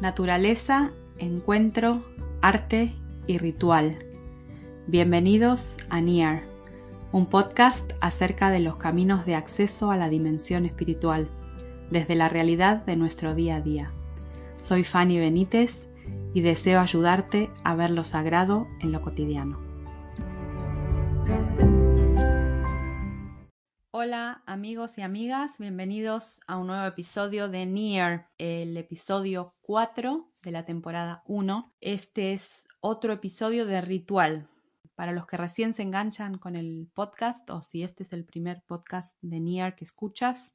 Naturaleza, 0.00 0.92
encuentro, 1.16 2.02
arte 2.42 2.94
y 3.26 3.38
ritual. 3.38 3.96
Bienvenidos 4.86 5.78
a 5.88 6.02
NIAR, 6.02 6.42
un 7.12 7.24
podcast 7.24 7.92
acerca 8.02 8.50
de 8.50 8.60
los 8.60 8.76
caminos 8.76 9.24
de 9.24 9.36
acceso 9.36 9.90
a 9.90 9.96
la 9.96 10.10
dimensión 10.10 10.66
espiritual, 10.66 11.28
desde 11.90 12.14
la 12.14 12.28
realidad 12.28 12.84
de 12.84 12.96
nuestro 12.96 13.34
día 13.34 13.56
a 13.56 13.60
día. 13.62 13.90
Soy 14.60 14.84
Fanny 14.84 15.18
Benítez 15.18 15.86
y 16.34 16.42
deseo 16.42 16.80
ayudarte 16.80 17.48
a 17.64 17.74
ver 17.74 17.90
lo 17.90 18.04
sagrado 18.04 18.68
en 18.82 18.92
lo 18.92 19.00
cotidiano. 19.00 19.65
Hola 23.98 24.42
amigos 24.44 24.98
y 24.98 25.00
amigas, 25.00 25.56
bienvenidos 25.58 26.42
a 26.46 26.58
un 26.58 26.66
nuevo 26.66 26.84
episodio 26.84 27.48
de 27.48 27.64
Near, 27.64 28.28
el 28.36 28.76
episodio 28.76 29.54
4 29.62 30.28
de 30.42 30.50
la 30.50 30.66
temporada 30.66 31.22
1. 31.24 31.72
Este 31.80 32.34
es 32.34 32.66
otro 32.80 33.14
episodio 33.14 33.64
de 33.64 33.80
ritual. 33.80 34.50
Para 34.96 35.12
los 35.12 35.26
que 35.26 35.38
recién 35.38 35.72
se 35.72 35.80
enganchan 35.80 36.36
con 36.36 36.56
el 36.56 36.90
podcast 36.92 37.48
o 37.48 37.62
si 37.62 37.84
este 37.84 38.02
es 38.02 38.12
el 38.12 38.26
primer 38.26 38.62
podcast 38.66 39.16
de 39.22 39.40
Near 39.40 39.74
que 39.76 39.86
escuchas, 39.86 40.52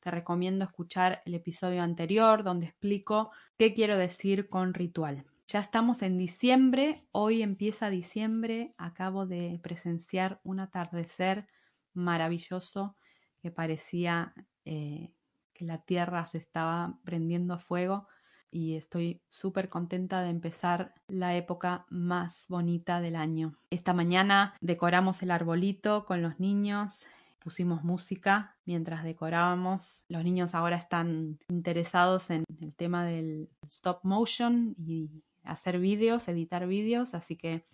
te 0.00 0.10
recomiendo 0.10 0.64
escuchar 0.64 1.22
el 1.26 1.36
episodio 1.36 1.84
anterior 1.84 2.42
donde 2.42 2.66
explico 2.66 3.30
qué 3.56 3.72
quiero 3.72 3.96
decir 3.98 4.48
con 4.48 4.74
ritual. 4.74 5.24
Ya 5.46 5.60
estamos 5.60 6.02
en 6.02 6.18
diciembre, 6.18 7.06
hoy 7.12 7.42
empieza 7.42 7.88
diciembre, 7.88 8.74
acabo 8.78 9.26
de 9.26 9.60
presenciar 9.62 10.40
un 10.42 10.58
atardecer 10.58 11.46
maravilloso 11.94 12.96
que 13.40 13.50
parecía 13.50 14.34
eh, 14.64 15.12
que 15.52 15.64
la 15.64 15.78
tierra 15.78 16.26
se 16.26 16.38
estaba 16.38 16.98
prendiendo 17.04 17.58
fuego 17.58 18.06
y 18.50 18.76
estoy 18.76 19.22
súper 19.28 19.68
contenta 19.68 20.22
de 20.22 20.30
empezar 20.30 20.94
la 21.06 21.36
época 21.36 21.86
más 21.88 22.46
bonita 22.48 23.00
del 23.00 23.16
año. 23.16 23.54
Esta 23.70 23.94
mañana 23.94 24.54
decoramos 24.60 25.22
el 25.22 25.30
arbolito 25.30 26.04
con 26.04 26.20
los 26.22 26.40
niños, 26.40 27.06
pusimos 27.38 27.84
música 27.84 28.56
mientras 28.64 29.04
decorábamos. 29.04 30.04
Los 30.08 30.24
niños 30.24 30.54
ahora 30.54 30.76
están 30.76 31.38
interesados 31.48 32.30
en 32.30 32.44
el 32.60 32.74
tema 32.74 33.04
del 33.04 33.48
stop 33.68 34.00
motion 34.04 34.74
y 34.78 35.22
hacer 35.44 35.78
vídeos, 35.78 36.28
editar 36.28 36.66
vídeos, 36.66 37.14
así 37.14 37.36
que 37.36 37.64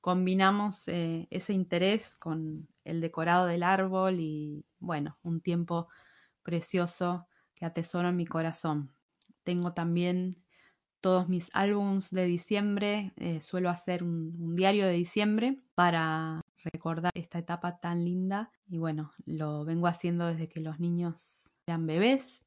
combinamos 0.00 0.88
eh, 0.88 1.26
ese 1.30 1.52
interés 1.52 2.16
con 2.16 2.68
el 2.84 3.00
decorado 3.00 3.46
del 3.46 3.62
árbol 3.62 4.20
y 4.20 4.64
bueno, 4.78 5.18
un 5.22 5.40
tiempo 5.40 5.88
precioso 6.42 7.26
que 7.54 7.66
atesoro 7.66 8.08
en 8.08 8.16
mi 8.16 8.26
corazón. 8.26 8.92
Tengo 9.44 9.72
también 9.72 10.42
todos 11.00 11.28
mis 11.28 11.48
álbums 11.52 12.10
de 12.10 12.24
diciembre, 12.24 13.12
eh, 13.16 13.40
suelo 13.40 13.70
hacer 13.70 14.02
un, 14.02 14.56
diario 14.56 14.86
de 14.86 14.92
diciembre 14.92 15.60
para 15.74 16.40
recordar 16.64 17.12
esta 17.14 17.38
etapa 17.38 17.78
tan 17.78 18.04
linda 18.04 18.50
y 18.68 18.78
bueno, 18.78 19.12
lo 19.24 19.64
vengo 19.64 19.86
haciendo 19.86 20.26
desde 20.26 20.48
que 20.48 20.60
los 20.60 20.80
niños 20.80 21.52
eran 21.66 21.86
bebés 21.86 22.44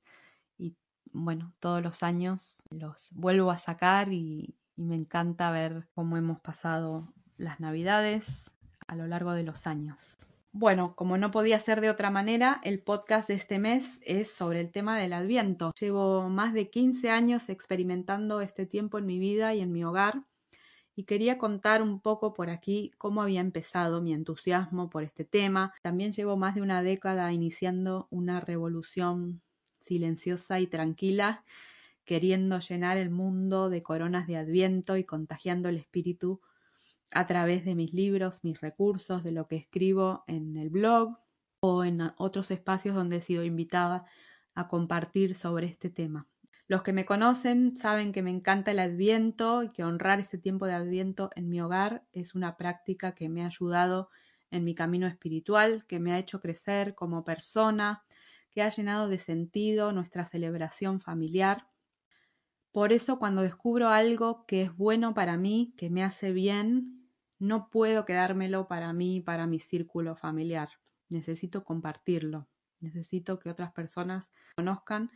y 0.58 0.76
bueno, 1.14 1.54
todos 1.60 1.82
los 1.82 2.04
años 2.04 2.64
los 2.70 3.10
vuelvo 3.14 3.52
a 3.52 3.58
sacar 3.58 4.12
y 4.12 4.56
me 4.76 4.96
encanta 4.96 5.52
ver 5.52 5.88
cómo 5.94 6.18
hemos 6.18 6.40
pasado 6.42 7.14
las 7.42 7.60
navidades 7.60 8.52
a 8.88 8.96
lo 8.96 9.08
largo 9.08 9.34
de 9.34 9.44
los 9.44 9.68
años. 9.68 10.18
Bueno, 10.54 10.96
como 10.96 11.18
no 11.18 11.32
podía 11.32 11.60
ser 11.60 11.80
de 11.80 11.90
otra 11.90 12.10
manera, 12.12 12.60
el 12.64 12.80
podcast 12.80 13.28
de 13.28 13.36
este 13.36 13.58
mes 13.58 14.00
es 14.06 14.32
sobre 14.32 14.60
el 14.60 14.72
tema 14.72 14.98
del 15.00 15.14
adviento. 15.14 15.72
Llevo 15.80 16.30
más 16.30 16.54
de 16.54 16.70
15 16.70 17.10
años 17.10 17.48
experimentando 17.50 18.42
este 18.42 18.66
tiempo 18.66 18.98
en 18.98 19.06
mi 19.06 19.18
vida 19.18 19.54
y 19.56 19.62
en 19.62 19.72
mi 19.72 19.84
hogar 19.86 20.24
y 20.94 21.06
quería 21.06 21.38
contar 21.38 21.82
un 21.82 22.02
poco 22.02 22.34
por 22.34 22.50
aquí 22.50 22.92
cómo 22.98 23.22
había 23.22 23.40
empezado 23.40 24.02
mi 24.02 24.14
entusiasmo 24.14 24.90
por 24.90 25.04
este 25.04 25.24
tema. 25.24 25.74
También 25.82 26.12
llevo 26.12 26.38
más 26.38 26.56
de 26.56 26.62
una 26.62 26.84
década 26.84 27.32
iniciando 27.32 28.08
una 28.10 28.42
revolución 28.42 29.42
silenciosa 29.80 30.60
y 30.60 30.68
tranquila, 30.68 31.44
queriendo 32.04 32.60
llenar 32.60 32.98
el 32.98 33.10
mundo 33.10 33.70
de 33.70 33.82
coronas 33.82 34.28
de 34.28 34.38
adviento 34.38 34.98
y 34.98 35.06
contagiando 35.06 35.70
el 35.70 35.78
espíritu 35.78 36.42
a 37.12 37.28
través 37.28 37.66
de 37.66 37.76
mis 37.76 37.94
libros, 37.94 38.44
mis 38.44 38.60
recursos, 38.62 39.24
de 39.24 39.32
lo 39.32 39.48
que 39.48 39.58
escribo 39.58 40.24
en 40.28 40.58
el 40.58 40.70
blog 40.70 41.18
o 41.60 41.84
en 41.84 42.02
otros 42.18 42.52
espacios 42.52 42.96
donde 42.96 43.18
he 43.18 43.22
sido 43.22 43.44
invitada 43.44 44.06
a 44.56 44.68
compartir 44.68 45.36
sobre 45.36 45.68
este 45.68 45.90
tema. 45.90 46.28
Los 46.68 46.84
que 46.84 46.94
me 46.94 47.06
conocen 47.06 47.76
saben 47.76 48.14
que 48.14 48.22
me 48.22 48.32
encanta 48.32 48.72
el 48.72 48.80
adviento 48.80 49.62
y 49.62 49.70
que 49.70 49.84
honrar 49.84 50.20
este 50.20 50.38
tiempo 50.38 50.66
de 50.66 50.74
adviento 50.74 51.30
en 51.36 51.50
mi 51.50 51.60
hogar 51.60 52.06
es 52.14 52.34
una 52.34 52.56
práctica 52.56 53.14
que 53.14 53.28
me 53.28 53.44
ha 53.44 53.48
ayudado 53.48 54.10
en 54.52 54.64
mi 54.64 54.74
camino 54.74 55.08
espiritual, 55.08 55.86
que 55.86 56.00
me 56.00 56.14
ha 56.14 56.20
hecho 56.20 56.40
crecer 56.40 56.96
como 56.96 57.24
persona, 57.24 58.04
que 58.52 58.62
ha 58.62 58.70
llenado 58.70 59.10
de 59.10 59.18
sentido 59.18 59.92
nuestra 59.92 60.26
celebración 60.26 61.02
familiar. 61.02 61.68
Por 62.72 62.94
eso 62.94 63.20
cuando 63.20 63.42
descubro 63.42 63.90
algo 63.90 64.46
que 64.46 64.62
es 64.62 64.76
bueno 64.76 65.14
para 65.14 65.36
mí, 65.38 65.74
que 65.78 65.90
me 65.90 66.04
hace 66.04 66.32
bien, 66.32 67.01
no 67.42 67.72
puedo 67.72 68.06
quedármelo 68.06 68.68
para 68.68 68.94
mí, 68.94 69.20
para 69.20 69.48
mi 69.48 69.60
círculo 69.60 70.16
familiar. 70.16 70.70
Necesito 71.10 71.64
compartirlo. 71.64 72.48
Necesito 72.80 73.40
que 73.40 73.50
otras 73.50 73.72
personas 73.72 74.30
conozcan 74.56 75.10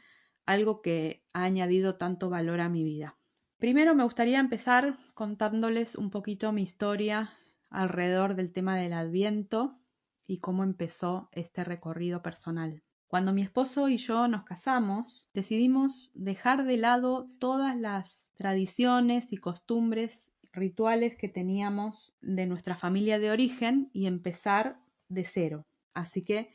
algo 0.47 0.81
que 0.81 1.23
ha 1.33 1.43
añadido 1.43 1.97
tanto 1.97 2.31
valor 2.31 2.61
a 2.61 2.69
mi 2.69 2.83
vida. 2.83 3.15
Primero 3.59 3.93
me 3.93 4.03
gustaría 4.03 4.39
empezar 4.39 4.97
contándoles 5.13 5.93
un 5.93 6.09
poquito 6.09 6.51
mi 6.51 6.63
historia 6.63 7.29
alrededor 7.69 8.35
del 8.35 8.51
tema 8.51 8.75
del 8.75 8.93
adviento 8.93 9.77
y 10.25 10.39
cómo 10.39 10.63
empezó 10.63 11.29
este 11.31 11.63
recorrido 11.63 12.23
personal. 12.23 12.81
Cuando 13.07 13.33
mi 13.33 13.43
esposo 13.43 13.87
y 13.87 13.97
yo 13.97 14.27
nos 14.27 14.45
casamos, 14.45 15.29
decidimos 15.31 16.09
dejar 16.15 16.65
de 16.65 16.77
lado 16.77 17.29
todas 17.39 17.77
las 17.77 18.31
tradiciones 18.33 19.31
y 19.31 19.37
costumbres 19.37 20.27
rituales 20.55 21.15
que 21.15 21.29
teníamos 21.29 22.13
de 22.21 22.45
nuestra 22.45 22.75
familia 22.75 23.19
de 23.19 23.31
origen 23.31 23.89
y 23.93 24.07
empezar 24.07 24.79
de 25.09 25.23
cero. 25.23 25.65
Así 25.93 26.23
que 26.23 26.51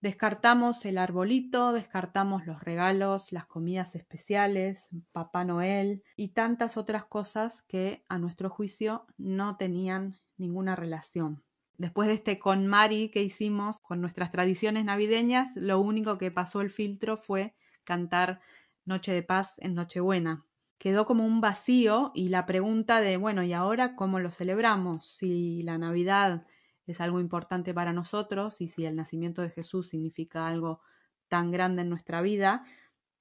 descartamos 0.00 0.84
el 0.84 0.98
arbolito, 0.98 1.72
descartamos 1.72 2.46
los 2.46 2.62
regalos, 2.62 3.32
las 3.32 3.46
comidas 3.46 3.94
especiales, 3.94 4.88
Papá 5.12 5.44
Noel 5.44 6.02
y 6.16 6.28
tantas 6.28 6.76
otras 6.76 7.04
cosas 7.04 7.62
que 7.62 8.04
a 8.08 8.18
nuestro 8.18 8.50
juicio 8.50 9.06
no 9.16 9.56
tenían 9.56 10.16
ninguna 10.36 10.76
relación. 10.76 11.42
Después 11.76 12.08
de 12.08 12.14
este 12.14 12.38
con 12.38 12.66
Mari 12.66 13.10
que 13.10 13.22
hicimos 13.22 13.80
con 13.80 14.00
nuestras 14.00 14.30
tradiciones 14.30 14.84
navideñas, 14.84 15.56
lo 15.56 15.80
único 15.80 16.18
que 16.18 16.30
pasó 16.30 16.60
el 16.60 16.70
filtro 16.70 17.16
fue 17.16 17.54
cantar 17.82 18.40
Noche 18.84 19.12
de 19.12 19.22
Paz 19.22 19.54
en 19.58 19.74
Nochebuena 19.74 20.44
quedó 20.78 21.06
como 21.06 21.24
un 21.24 21.40
vacío 21.40 22.12
y 22.14 22.28
la 22.28 22.46
pregunta 22.46 23.00
de, 23.00 23.16
bueno, 23.16 23.42
¿y 23.42 23.52
ahora 23.52 23.96
cómo 23.96 24.20
lo 24.20 24.30
celebramos? 24.30 25.06
Si 25.06 25.62
la 25.62 25.78
Navidad 25.78 26.46
es 26.86 27.00
algo 27.00 27.20
importante 27.20 27.72
para 27.72 27.92
nosotros 27.92 28.60
y 28.60 28.68
si 28.68 28.84
el 28.84 28.96
nacimiento 28.96 29.42
de 29.42 29.50
Jesús 29.50 29.88
significa 29.88 30.46
algo 30.46 30.80
tan 31.28 31.50
grande 31.50 31.82
en 31.82 31.88
nuestra 31.88 32.20
vida, 32.20 32.64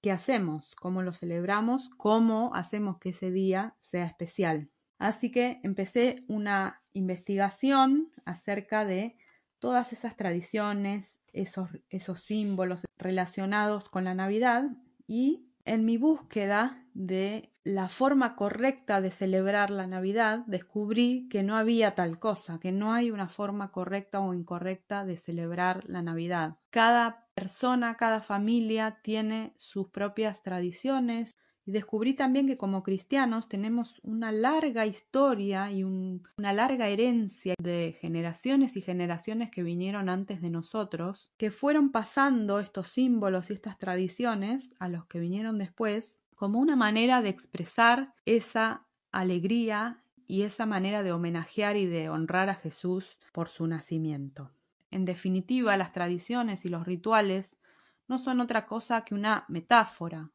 ¿qué 0.02 0.12
hacemos? 0.12 0.75
¿Cómo 0.75 1.02
lo 1.02 1.13
celebramos? 1.13 1.90
¿Cómo 1.97 2.53
hacemos 2.53 3.00
que 3.00 3.09
ese 3.09 3.31
día 3.31 3.75
sea 3.80 4.06
especial? 4.06 4.69
Así 5.00 5.31
que 5.31 5.59
empecé 5.63 6.25
una 6.28 6.81
investigación 6.94 8.12
acerca 8.25 8.86
de 8.86 9.18
todas 9.59 9.94
esas 9.94 10.16
tradiciones, 10.16 11.22
esos, 11.31 11.69
esos 11.90 12.22
símbolos 12.22 12.83
relacionados 12.98 13.89
con 13.89 14.04
la 14.04 14.13
Navidad 14.13 14.66
y 15.07 15.48
en 15.65 15.86
mi 15.86 15.98
búsqueda 15.98 16.86
de 16.94 17.54
la 17.63 17.88
forma 17.88 18.36
correcta 18.36 19.00
de 19.00 19.10
celebrar 19.10 19.69
la 19.69 19.88
Navidad, 19.88 20.39
descubrí 20.48 21.27
que 21.30 21.44
no 21.44 21.56
había 21.56 21.95
tal 21.95 22.19
cosa, 22.19 22.60
que 22.60 22.71
no 22.71 22.94
hay 22.94 23.10
una 23.10 23.30
forma 23.30 23.71
correcta 23.71 24.19
o 24.19 24.33
incorrecta 24.33 25.06
de 25.06 25.18
celebrar 25.18 25.88
la 25.89 26.01
Navidad. 26.01 26.57
Cada 26.69 27.27
persona, 27.33 27.95
cada 27.95 28.21
familia 28.21 29.00
tiene 29.01 29.54
sus 29.57 29.89
propias 29.89 30.44
tradiciones, 30.44 31.38
y 31.65 31.71
descubrí 31.71 32.13
también 32.13 32.48
que 32.48 32.57
como 32.57 32.83
cristianos 32.83 33.48
tenemos 33.48 34.00
una 34.04 34.31
larga 34.31 34.86
historia 34.86 35.71
y 35.71 35.83
una 35.83 36.54
larga 36.54 36.89
herencia 36.89 37.56
de 37.57 37.98
generaciones 38.00 38.75
y 38.75 38.81
generaciones 38.81 39.50
que 39.50 39.63
vinieron 39.63 40.10
antes 40.10 40.42
de 40.42 40.50
nosotros, 40.50 41.31
que 41.38 41.51
fueron 41.51 41.92
pasando 41.92 42.60
estos 42.60 42.89
símbolos 42.89 43.50
y 43.50 43.54
estas 43.54 43.77
tradiciones 43.77 44.74
a 44.80 44.89
los 44.89 45.06
que 45.06 45.19
vinieron 45.19 45.57
después 45.57 46.21
como 46.36 46.60
una 46.60 46.75
manera 46.75 47.21
de 47.21 47.30
expresar 47.30 48.13
esa 48.25 48.86
alegría 49.12 50.04
y 50.27 50.42
esa 50.42 50.66
manera 50.66 51.04
de 51.04 51.12
homenajear 51.12 51.77
y 51.77 51.86
de 51.86 52.09
honrar 52.09 52.50
a 52.50 52.56
Jesús 52.56 53.18
por 53.31 53.50
su 53.50 53.68
nacimiento. 53.68 54.51
En 54.92 55.06
definitiva, 55.06 55.77
las 55.77 55.92
tradiciones 55.92 56.66
y 56.66 56.69
los 56.69 56.86
rituales 56.86 57.59
no 58.07 58.18
son 58.18 58.42
otra 58.42 58.66
cosa 58.66 59.06
que 59.06 59.16
una 59.16 59.45
metáfora, 59.48 60.31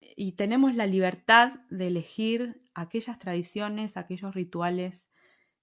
y 0.00 0.32
tenemos 0.32 0.74
la 0.74 0.86
libertad 0.86 1.60
de 1.70 1.88
elegir 1.88 2.62
aquellas 2.74 3.18
tradiciones, 3.18 3.96
aquellos 3.96 4.34
rituales 4.34 5.08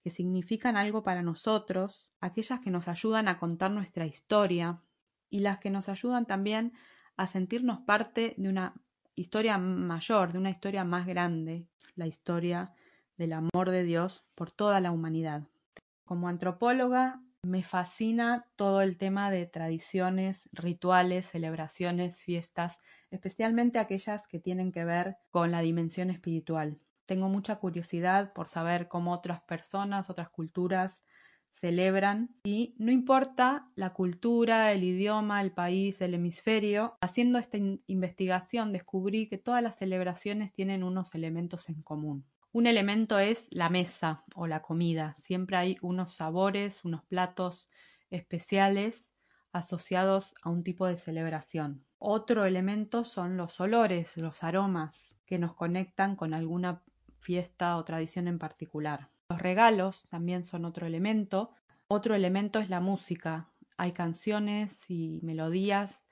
que 0.01 0.09
significan 0.09 0.77
algo 0.77 1.03
para 1.03 1.21
nosotros, 1.21 2.11
aquellas 2.19 2.59
que 2.59 2.71
nos 2.71 2.87
ayudan 2.87 3.27
a 3.27 3.39
contar 3.39 3.71
nuestra 3.71 4.05
historia 4.05 4.81
y 5.29 5.39
las 5.39 5.59
que 5.59 5.69
nos 5.69 5.89
ayudan 5.89 6.25
también 6.25 6.73
a 7.17 7.27
sentirnos 7.27 7.79
parte 7.79 8.35
de 8.37 8.49
una 8.49 8.73
historia 9.15 9.57
mayor, 9.57 10.33
de 10.33 10.37
una 10.37 10.49
historia 10.49 10.83
más 10.83 11.07
grande, 11.07 11.67
la 11.95 12.07
historia 12.07 12.73
del 13.17 13.33
amor 13.33 13.71
de 13.71 13.83
Dios 13.83 14.25
por 14.35 14.51
toda 14.51 14.79
la 14.81 14.91
humanidad. 14.91 15.47
Como 16.03 16.27
antropóloga 16.27 17.21
me 17.45 17.63
fascina 17.63 18.47
todo 18.56 18.81
el 18.81 18.97
tema 18.97 19.30
de 19.30 19.45
tradiciones, 19.45 20.50
rituales, 20.51 21.27
celebraciones, 21.27 22.24
fiestas, 22.24 22.80
especialmente 23.12 23.77
aquellas 23.77 24.27
que 24.27 24.39
tienen 24.39 24.71
que 24.71 24.83
ver 24.83 25.18
con 25.30 25.51
la 25.51 25.62
dimensión 25.62 26.09
espiritual. 26.09 26.80
Tengo 27.06 27.30
mucha 27.30 27.57
curiosidad 27.57 28.33
por 28.33 28.50
saber 28.50 28.88
cómo 28.88 29.13
otras 29.13 29.42
personas, 29.42 30.09
otras 30.09 30.30
culturas 30.30 31.03
celebran 31.50 32.36
y 32.44 32.75
no 32.80 32.92
importa 32.92 33.69
la 33.75 33.94
cultura, 33.94 34.71
el 34.71 34.83
idioma, 34.83 35.42
el 35.42 35.51
país, 35.51 36.01
el 36.01 36.15
hemisferio, 36.15 36.97
haciendo 37.00 37.38
esta 37.38 37.57
investigación 37.88 38.74
descubrí 38.74 39.27
que 39.30 39.38
todas 39.38 39.62
las 39.62 39.77
celebraciones 39.77 40.51
tienen 40.51 40.83
unos 40.83 41.13
elementos 41.13 41.69
en 41.69 41.81
común. 41.83 42.25
Un 42.56 42.68
elemento 42.68 43.19
es 43.19 43.50
la 43.52 43.69
mesa 43.69 44.24
o 44.34 44.48
la 44.48 44.62
comida. 44.62 45.13
Siempre 45.18 45.57
hay 45.57 45.78
unos 45.81 46.13
sabores, 46.13 46.86
unos 46.86 47.04
platos 47.04 47.68
especiales 48.10 49.12
asociados 49.52 50.34
a 50.42 50.52
un 50.52 50.63
tipo 50.63 50.88
de 50.88 50.96
celebración. 50.96 51.84
Otro 52.00 52.46
elemento 52.46 53.04
son 53.04 53.36
los 53.36 53.60
olores, 53.60 54.16
los 54.16 54.42
aromas 54.42 55.18
que 55.25 55.38
nos 55.38 55.54
conectan 55.54 56.16
con 56.16 56.34
alguna 56.34 56.81
fiesta 57.19 57.75
o 57.75 57.84
tradición 57.84 58.30
en 58.30 58.40
particular. 58.40 59.10
Los 59.30 59.42
regalos 59.42 60.07
también 60.07 60.46
son 60.46 60.63
otro 60.63 60.88
elemento. 60.88 61.52
Otro 61.90 62.16
elemento 62.16 62.60
es 62.60 62.69
la 62.69 62.80
música. 62.80 63.50
Hay 63.75 63.92
canciones 63.92 64.90
y 64.90 65.19
melodías 65.24 66.06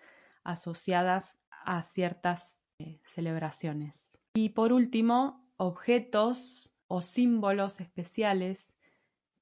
asociadas 0.44 1.38
a 1.64 1.84
ciertas 1.84 2.60
eh, 2.80 3.00
celebraciones. 3.06 4.18
Y 4.34 4.50
por 4.50 4.74
último, 4.74 5.43
objetos 5.64 6.74
o 6.88 7.02
símbolos 7.02 7.80
especiales 7.80 8.76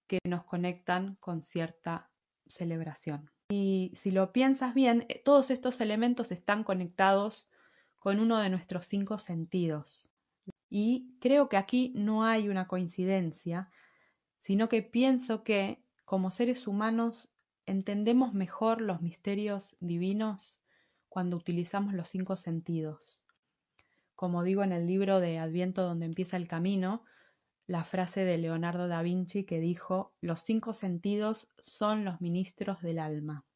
que 0.07 0.19
nos 0.27 0.43
conectan 0.43 1.15
con 1.15 1.41
cierta 1.41 2.11
celebración. 2.45 3.31
Y 3.49 3.91
si 3.95 4.11
lo 4.11 4.31
piensas 4.31 4.73
bien, 4.73 5.05
eh, 5.09 5.21
todos 5.23 5.49
estos 5.49 5.81
elementos 5.81 6.31
están 6.31 6.63
conectados 6.63 7.47
con 7.97 8.19
uno 8.19 8.37
de 8.37 8.49
nuestros 8.49 8.85
cinco 8.85 9.17
sentidos. 9.17 10.09
Y 10.69 11.17
creo 11.19 11.49
que 11.49 11.57
aquí 11.57 11.91
no 11.95 12.23
hay 12.23 12.49
una 12.49 12.67
coincidencia, 12.67 13.71
sino 14.39 14.69
que 14.69 14.83
pienso 14.83 15.43
que 15.43 15.83
como 16.05 16.29
seres 16.29 16.67
humanos 16.67 17.29
entendemos 17.65 18.33
mejor 18.33 18.81
los 18.81 19.01
misterios 19.01 19.75
divinos 19.79 20.61
cuando 21.09 21.35
utilizamos 21.35 21.93
los 21.93 22.09
cinco 22.09 22.37
sentidos 22.37 23.25
como 24.21 24.43
digo 24.43 24.61
en 24.61 24.71
el 24.71 24.85
libro 24.85 25.19
de 25.19 25.39
Adviento 25.39 25.81
donde 25.81 26.05
empieza 26.05 26.37
el 26.37 26.47
camino, 26.47 27.03
la 27.65 27.83
frase 27.83 28.23
de 28.23 28.37
Leonardo 28.37 28.87
da 28.87 29.01
Vinci 29.01 29.45
que 29.45 29.59
dijo, 29.59 30.13
los 30.21 30.41
cinco 30.41 30.73
sentidos 30.73 31.47
son 31.57 32.05
los 32.05 32.21
ministros 32.21 32.83
del 32.83 32.99
alma. 32.99 33.47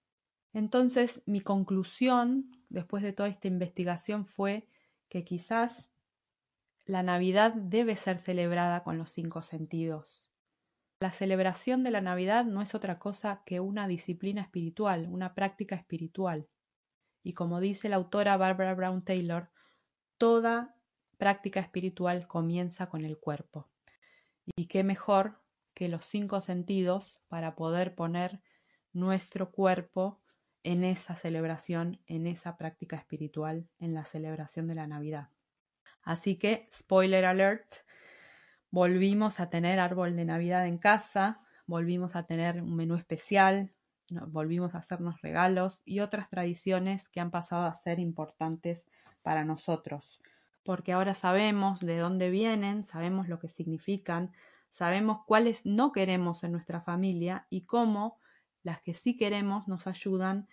Entonces, 0.53 1.21
mi 1.27 1.39
conclusión, 1.39 2.49
después 2.69 3.03
de 3.03 3.13
toda 3.13 3.29
esta 3.29 3.47
investigación, 3.47 4.25
fue 4.25 4.67
que 5.07 5.23
quizás 5.23 5.91
la 6.87 7.03
Navidad 7.03 7.53
debe 7.53 7.95
ser 7.95 8.17
celebrada 8.17 8.81
con 8.81 8.97
los 8.97 9.11
cinco 9.11 9.43
sentidos. 9.43 10.31
La 10.99 11.11
celebración 11.11 11.83
de 11.83 11.91
la 11.91 12.01
Navidad 12.01 12.43
no 12.43 12.63
es 12.63 12.73
otra 12.73 12.97
cosa 12.97 13.43
que 13.45 13.59
una 13.59 13.87
disciplina 13.87 14.41
espiritual, 14.41 15.09
una 15.11 15.35
práctica 15.35 15.75
espiritual. 15.75 16.47
Y 17.21 17.33
como 17.33 17.59
dice 17.59 17.87
la 17.87 17.97
autora 17.97 18.35
Barbara 18.35 18.73
Brown 18.73 19.03
Taylor, 19.03 19.51
toda 20.17 20.75
práctica 21.17 21.59
espiritual 21.59 22.27
comienza 22.27 22.87
con 22.87 23.05
el 23.05 23.17
cuerpo. 23.17 23.69
Y 24.55 24.67
qué 24.67 24.83
mejor 24.83 25.41
que 25.73 25.89
los 25.89 26.05
cinco 26.05 26.41
sentidos 26.41 27.19
para 27.27 27.55
poder 27.55 27.95
poner 27.95 28.41
nuestro 28.93 29.51
cuerpo 29.51 30.21
en 30.63 30.83
esa 30.83 31.15
celebración, 31.15 32.01
en 32.07 32.27
esa 32.27 32.57
práctica 32.57 32.95
espiritual, 32.95 33.67
en 33.79 33.93
la 33.93 34.05
celebración 34.05 34.67
de 34.67 34.75
la 34.75 34.87
Navidad. 34.87 35.29
Así 36.01 36.37
que, 36.37 36.67
spoiler 36.71 37.25
alert, 37.25 37.75
volvimos 38.71 39.39
a 39.39 39.49
tener 39.49 39.79
árbol 39.79 40.15
de 40.15 40.25
Navidad 40.25 40.65
en 40.65 40.77
casa, 40.77 41.41
volvimos 41.67 42.15
a 42.15 42.25
tener 42.25 42.61
un 42.61 42.75
menú 42.75 42.95
especial, 42.95 43.73
volvimos 44.09 44.75
a 44.75 44.79
hacernos 44.79 45.21
regalos 45.21 45.81
y 45.85 45.99
otras 45.99 46.29
tradiciones 46.29 47.09
que 47.09 47.19
han 47.19 47.31
pasado 47.31 47.65
a 47.65 47.75
ser 47.75 47.99
importantes 47.99 48.87
para 49.25 49.43
nosotros, 49.43 50.21
porque 50.63 50.93
ahora 50.93 51.15
sabemos 51.15 51.79
de 51.79 51.97
dónde 51.97 52.29
vienen, 52.29 52.85
sabemos 52.85 53.27
lo 53.27 53.39
que 53.39 53.47
significan, 53.47 54.31
sabemos 54.69 55.21
cuáles 55.25 55.65
no 55.65 55.91
queremos 55.91 56.43
en 56.43 56.51
nuestra 56.51 56.79
familia 56.79 57.47
y 57.49 57.65
cómo 57.65 58.19
las 58.61 58.83
que 58.83 58.93
sí 58.93 59.17
queremos 59.17 59.67
nos 59.67 59.87
ayudan 59.87 60.47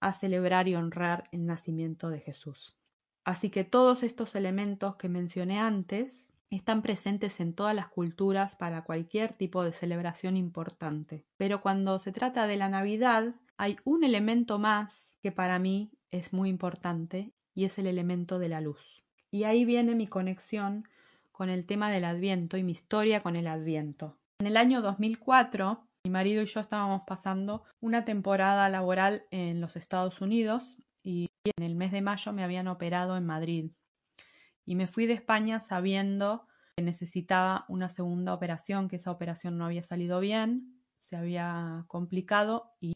a 0.00 0.14
celebrar 0.14 0.68
y 0.68 0.74
honrar 0.74 1.24
el 1.32 1.44
nacimiento 1.44 2.08
de 2.08 2.20
Jesús. 2.20 2.78
Así 3.24 3.50
que 3.50 3.62
todos 3.62 4.02
estos 4.02 4.34
elementos 4.34 4.96
que 4.96 5.10
mencioné 5.10 5.60
antes 5.60 6.32
están 6.48 6.80
presentes 6.80 7.40
en 7.40 7.52
todas 7.52 7.74
las 7.74 7.88
culturas 7.88 8.56
para 8.56 8.84
cualquier 8.84 9.34
tipo 9.34 9.64
de 9.64 9.72
celebración 9.72 10.38
importante. 10.38 11.26
Pero 11.36 11.60
cuando 11.60 11.98
se 11.98 12.12
trata 12.12 12.46
de 12.46 12.56
la 12.56 12.70
Navidad, 12.70 13.34
hay 13.58 13.76
un 13.84 14.02
elemento 14.02 14.58
más 14.58 15.10
que 15.20 15.30
para 15.30 15.58
mí 15.58 15.92
es 16.10 16.32
muy 16.32 16.48
importante 16.48 17.34
y 17.54 17.64
es 17.64 17.78
el 17.78 17.86
elemento 17.86 18.38
de 18.38 18.48
la 18.48 18.60
luz. 18.60 19.02
Y 19.30 19.44
ahí 19.44 19.64
viene 19.64 19.94
mi 19.94 20.06
conexión 20.06 20.88
con 21.32 21.50
el 21.50 21.66
tema 21.66 21.90
del 21.90 22.04
Adviento 22.04 22.56
y 22.56 22.62
mi 22.62 22.72
historia 22.72 23.22
con 23.22 23.36
el 23.36 23.46
Adviento. 23.46 24.18
En 24.38 24.46
el 24.46 24.56
año 24.56 24.82
2004, 24.82 25.86
mi 26.04 26.10
marido 26.10 26.42
y 26.42 26.46
yo 26.46 26.60
estábamos 26.60 27.02
pasando 27.06 27.64
una 27.80 28.04
temporada 28.04 28.68
laboral 28.68 29.24
en 29.30 29.60
los 29.60 29.76
Estados 29.76 30.20
Unidos 30.20 30.76
y 31.02 31.28
en 31.44 31.64
el 31.64 31.74
mes 31.74 31.92
de 31.92 32.02
mayo 32.02 32.32
me 32.32 32.44
habían 32.44 32.68
operado 32.68 33.16
en 33.16 33.26
Madrid. 33.26 33.70
Y 34.66 34.76
me 34.76 34.86
fui 34.86 35.06
de 35.06 35.14
España 35.14 35.60
sabiendo 35.60 36.46
que 36.76 36.82
necesitaba 36.82 37.64
una 37.68 37.88
segunda 37.88 38.34
operación, 38.34 38.88
que 38.88 38.96
esa 38.96 39.10
operación 39.10 39.58
no 39.58 39.66
había 39.66 39.82
salido 39.82 40.20
bien, 40.20 40.80
se 40.98 41.16
había 41.16 41.84
complicado 41.86 42.72
y 42.80 42.93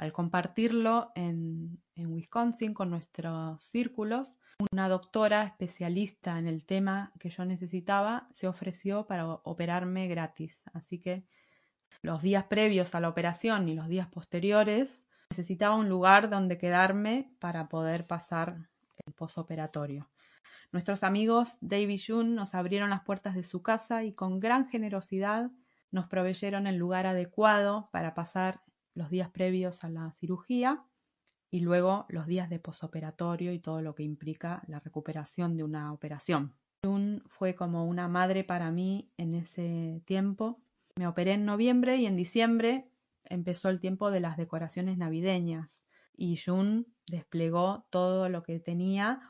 al 0.00 0.14
compartirlo 0.14 1.12
en, 1.14 1.78
Wisconsin 1.94 2.72
con 2.72 2.88
nuestros 2.88 3.62
círculos, 3.62 4.38
una 4.72 4.88
doctora 4.88 5.44
especialista 5.44 6.38
en 6.38 6.46
el 6.46 6.64
tema 6.64 7.12
que 7.20 7.28
yo 7.28 7.44
necesitaba 7.44 8.26
se 8.32 8.48
ofreció 8.48 9.06
para 9.06 9.26
operarme 9.26 10.08
gratis. 10.08 10.62
Así 10.72 10.98
que 10.98 11.26
los 12.00 12.22
días 12.22 12.44
previos 12.44 12.94
a 12.94 13.00
la 13.00 13.10
operación 13.10 13.68
y 13.68 13.74
los 13.74 13.88
días 13.88 14.08
posteriores 14.08 15.06
necesitaba 15.28 15.76
un 15.76 15.90
lugar 15.90 16.30
donde 16.30 16.56
quedarme 16.56 17.34
para 17.38 17.68
poder 17.68 18.06
pasar 18.06 18.70
el 19.06 19.12
posoperatorio. 19.12 20.08
Nuestros 20.72 21.04
amigos 21.04 21.58
Dave 21.60 21.92
y 21.92 21.98
June 21.98 22.30
nos 22.30 22.54
abrieron 22.54 22.88
las 22.88 23.02
puertas 23.02 23.34
de 23.34 23.44
su 23.44 23.62
casa 23.62 24.02
y 24.02 24.14
con 24.14 24.40
gran 24.40 24.66
generosidad 24.66 25.50
nos 25.90 26.06
proveyeron 26.06 26.66
el 26.66 26.76
lugar 26.76 27.06
adecuado 27.06 27.90
para 27.92 28.14
pasar 28.14 28.62
los 28.94 29.10
días 29.10 29.30
previos 29.30 29.84
a 29.84 29.90
la 29.90 30.12
cirugía 30.12 30.84
y 31.50 31.60
luego 31.60 32.06
los 32.08 32.26
días 32.26 32.48
de 32.48 32.58
posoperatorio 32.58 33.52
y 33.52 33.58
todo 33.58 33.82
lo 33.82 33.94
que 33.94 34.02
implica 34.02 34.62
la 34.66 34.80
recuperación 34.80 35.56
de 35.56 35.64
una 35.64 35.92
operación. 35.92 36.54
June 36.82 37.22
fue 37.26 37.54
como 37.54 37.86
una 37.86 38.08
madre 38.08 38.44
para 38.44 38.70
mí 38.70 39.10
en 39.16 39.34
ese 39.34 40.02
tiempo. 40.06 40.62
Me 40.96 41.06
operé 41.06 41.34
en 41.34 41.44
noviembre 41.44 41.96
y 41.96 42.06
en 42.06 42.16
diciembre 42.16 42.90
empezó 43.24 43.68
el 43.68 43.80
tiempo 43.80 44.10
de 44.10 44.20
las 44.20 44.36
decoraciones 44.36 44.96
navideñas 44.96 45.84
y 46.16 46.36
June 46.36 46.84
desplegó 47.06 47.86
todo 47.90 48.28
lo 48.28 48.42
que 48.42 48.60
tenía 48.60 49.20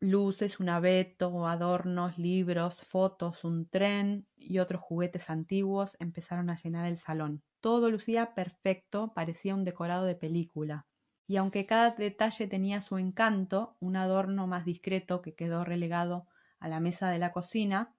luces, 0.00 0.60
un 0.60 0.68
abeto, 0.68 1.46
adornos, 1.46 2.18
libros, 2.18 2.82
fotos, 2.82 3.44
un 3.44 3.68
tren 3.68 4.26
y 4.36 4.58
otros 4.58 4.82
juguetes 4.82 5.30
antiguos 5.30 5.96
empezaron 5.98 6.50
a 6.50 6.56
llenar 6.56 6.86
el 6.86 6.98
salón. 6.98 7.42
Todo 7.66 7.90
lucía 7.90 8.32
perfecto, 8.32 9.12
parecía 9.12 9.52
un 9.52 9.64
decorado 9.64 10.04
de 10.04 10.14
película. 10.14 10.86
Y 11.26 11.36
aunque 11.36 11.66
cada 11.66 11.90
detalle 11.90 12.46
tenía 12.46 12.80
su 12.80 12.96
encanto, 12.96 13.76
un 13.80 13.96
adorno 13.96 14.46
más 14.46 14.64
discreto 14.64 15.20
que 15.20 15.34
quedó 15.34 15.64
relegado 15.64 16.28
a 16.60 16.68
la 16.68 16.78
mesa 16.78 17.10
de 17.10 17.18
la 17.18 17.32
cocina 17.32 17.92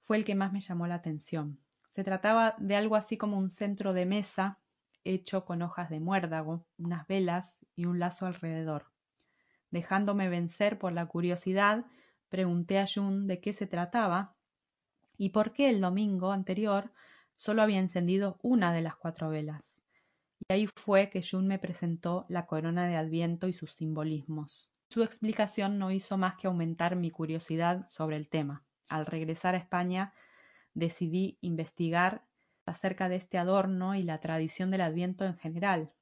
fue 0.00 0.16
el 0.16 0.24
que 0.24 0.34
más 0.34 0.54
me 0.54 0.62
llamó 0.62 0.86
la 0.86 0.94
atención. 0.94 1.60
Se 1.90 2.02
trataba 2.02 2.54
de 2.56 2.76
algo 2.76 2.96
así 2.96 3.18
como 3.18 3.36
un 3.36 3.50
centro 3.50 3.92
de 3.92 4.06
mesa 4.06 4.58
hecho 5.04 5.44
con 5.44 5.60
hojas 5.60 5.90
de 5.90 6.00
muérdago, 6.00 6.64
unas 6.78 7.06
velas 7.06 7.58
y 7.76 7.84
un 7.84 7.98
lazo 7.98 8.24
alrededor. 8.24 8.86
Dejándome 9.70 10.30
vencer 10.30 10.78
por 10.78 10.94
la 10.94 11.04
curiosidad, 11.04 11.84
pregunté 12.30 12.78
a 12.78 12.86
Jun 12.86 13.26
de 13.26 13.38
qué 13.38 13.52
se 13.52 13.66
trataba 13.66 14.34
y 15.18 15.28
por 15.28 15.52
qué 15.52 15.68
el 15.68 15.82
domingo 15.82 16.32
anterior 16.32 16.90
solo 17.38 17.62
había 17.62 17.78
encendido 17.78 18.38
una 18.42 18.74
de 18.74 18.82
las 18.82 18.96
cuatro 18.96 19.30
velas. 19.30 19.80
Y 20.40 20.52
ahí 20.52 20.66
fue 20.66 21.08
que 21.08 21.22
Jun 21.22 21.46
me 21.46 21.58
presentó 21.58 22.26
la 22.28 22.46
corona 22.46 22.86
de 22.86 22.96
Adviento 22.96 23.48
y 23.48 23.52
sus 23.52 23.72
simbolismos. 23.72 24.70
Su 24.90 25.02
explicación 25.02 25.78
no 25.78 25.90
hizo 25.90 26.18
más 26.18 26.34
que 26.36 26.48
aumentar 26.48 26.96
mi 26.96 27.10
curiosidad 27.10 27.88
sobre 27.88 28.16
el 28.16 28.28
tema. 28.28 28.64
Al 28.88 29.06
regresar 29.06 29.54
a 29.54 29.58
España 29.58 30.12
decidí 30.74 31.38
investigar 31.40 32.24
acerca 32.66 33.08
de 33.08 33.16
este 33.16 33.38
adorno 33.38 33.94
y 33.94 34.02
la 34.02 34.20
tradición 34.20 34.70
del 34.70 34.82
Adviento 34.82 35.24
en 35.24 35.36
general, 35.36 35.92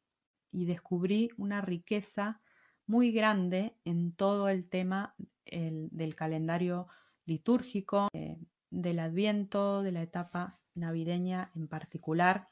y 0.50 0.64
descubrí 0.64 1.30
una 1.36 1.60
riqueza 1.60 2.40
muy 2.86 3.12
grande 3.12 3.76
en 3.84 4.12
todo 4.12 4.48
el 4.48 4.68
tema 4.68 5.14
del 5.44 6.16
calendario 6.16 6.88
litúrgico, 7.24 8.08
eh, 8.12 8.38
del 8.70 8.98
Adviento, 9.00 9.82
de 9.82 9.92
la 9.92 10.02
etapa 10.02 10.58
navideña 10.76 11.50
en 11.54 11.68
particular. 11.68 12.48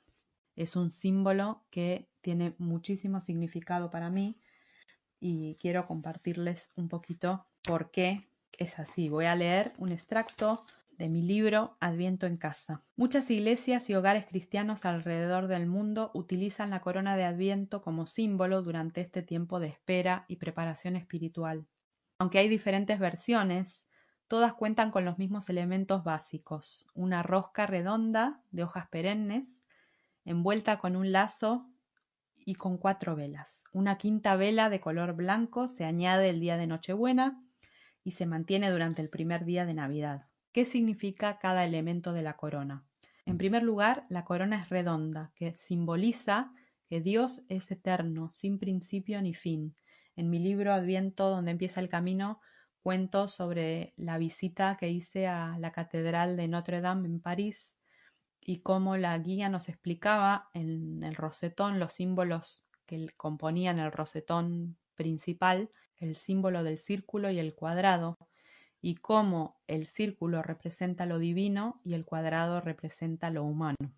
Es 0.57 0.76
un 0.76 0.93
símbolo 0.93 1.64
que 1.71 2.09
tiene 2.21 2.54
muchísimo 2.59 3.21
significado 3.21 3.90
para 3.90 4.11
mí 4.11 4.40
y 5.21 5.57
quiero 5.61 5.87
compartirles 5.87 6.73
un 6.76 6.88
poquito 6.88 7.47
por 7.62 7.90
qué 7.90 8.28
es 8.59 8.78
así. 8.78 9.09
Voy 9.09 9.26
a 9.26 9.35
leer 9.35 9.73
un 9.78 9.93
extracto 9.93 10.64
de 10.99 11.09
mi 11.09 11.23
libro 11.23 11.76
Adviento 11.81 12.26
en 12.26 12.37
casa. 12.37 12.85
Muchas 12.97 13.31
iglesias 13.31 13.90
y 13.90 13.95
hogares 13.95 14.26
cristianos 14.26 14.85
alrededor 14.85 15.49
del 15.49 15.66
mundo 15.66 16.11
utilizan 16.14 16.71
la 16.71 16.81
corona 16.81 17.16
de 17.16 17.25
Adviento 17.25 17.83
como 17.83 18.07
símbolo 18.07 18.62
durante 18.62 19.00
este 19.00 19.23
tiempo 19.23 19.61
de 19.61 19.69
espera 19.69 20.25
y 20.28 20.37
preparación 20.37 20.97
espiritual. 20.97 21.66
Aunque 22.19 22.38
hay 22.38 22.49
diferentes 22.49 22.99
versiones, 22.99 23.88
todas 24.28 24.54
cuentan 24.54 24.90
con 24.90 25.04
los 25.04 25.19
mismos 25.19 25.49
elementos 25.49 26.04
básicos. 26.04 26.87
Una 26.95 27.23
rosca 27.23 27.66
redonda 27.66 28.40
de 28.50 28.62
hojas 28.64 28.88
perennes, 28.88 29.64
envuelta 30.25 30.78
con 30.78 30.97
un 30.97 31.12
lazo 31.12 31.69
y 32.37 32.54
con 32.54 32.78
cuatro 32.78 33.16
velas. 33.16 33.64
Una 33.73 33.99
quinta 33.99 34.37
vela 34.37 34.71
de 34.71 34.81
color 34.81 35.14
blanco 35.14 35.69
se 35.69 35.85
añade 35.85 36.28
el 36.28 36.40
día 36.40 36.57
de 36.57 36.66
Nochebuena 36.66 37.43
y 38.02 38.12
se 38.12 38.26
mantiene 38.26 38.71
durante 38.71 39.02
el 39.02 39.09
primer 39.09 39.45
día 39.45 39.66
de 39.66 39.75
Navidad. 39.75 40.26
¿Qué 40.52 40.64
significa 40.64 41.38
cada 41.38 41.64
elemento 41.64 42.12
de 42.12 42.23
la 42.23 42.37
corona? 42.37 42.85
En 43.26 43.38
primer 43.38 43.62
lugar, 43.62 44.04
la 44.09 44.25
corona 44.25 44.59
es 44.59 44.69
redonda, 44.69 45.33
que 45.35 45.54
simboliza 45.54 46.52
que 46.87 47.00
Dios 47.00 47.43
es 47.49 47.71
eterno, 47.71 48.31
sin 48.35 48.59
principio 48.59 49.21
ni 49.23 49.35
fin. 49.35 49.75
En 50.14 50.28
mi 50.28 50.38
libro 50.38 50.73
Adviento, 50.73 51.31
donde 51.31 51.50
empieza 51.50 51.81
el 51.81 51.88
camino, 51.88 52.40
cuento 52.85 53.29
sobre 53.29 53.95
la 53.97 54.19
visita 54.19 54.76
que 54.76 54.91
hice 54.91 55.26
a 55.26 55.57
la 55.59 55.73
Catedral 55.73 56.37
de 56.37 56.49
Notre 56.49 56.83
Dame 56.83 57.09
en 57.09 57.19
París 57.19 57.79
y 58.43 58.59
cómo 58.59 58.99
la 58.99 59.17
guía 59.17 59.49
nos 59.49 59.71
explicaba 59.71 60.50
en 60.53 61.03
el 61.03 61.14
rosetón 61.14 61.81
los 61.81 61.95
símbolos 61.95 62.62
que 62.85 63.09
componían 63.17 63.79
el 63.79 63.91
rosetón 63.91 64.76
principal, 64.97 65.71
el 65.97 66.17
símbolo 66.17 66.62
del 66.62 66.79
círculo 66.79 67.31
y 67.31 67.38
el 67.38 67.55
cuadrado, 67.55 68.19
y 68.83 68.97
cómo 68.97 69.62
el 69.67 69.87
círculo 69.87 70.43
representa 70.43 71.07
lo 71.07 71.19
divino 71.19 71.81
y 71.85 71.95
el 71.95 72.05
cuadrado 72.05 72.61
representa 72.61 73.31
lo 73.31 73.45
humano. 73.45 73.95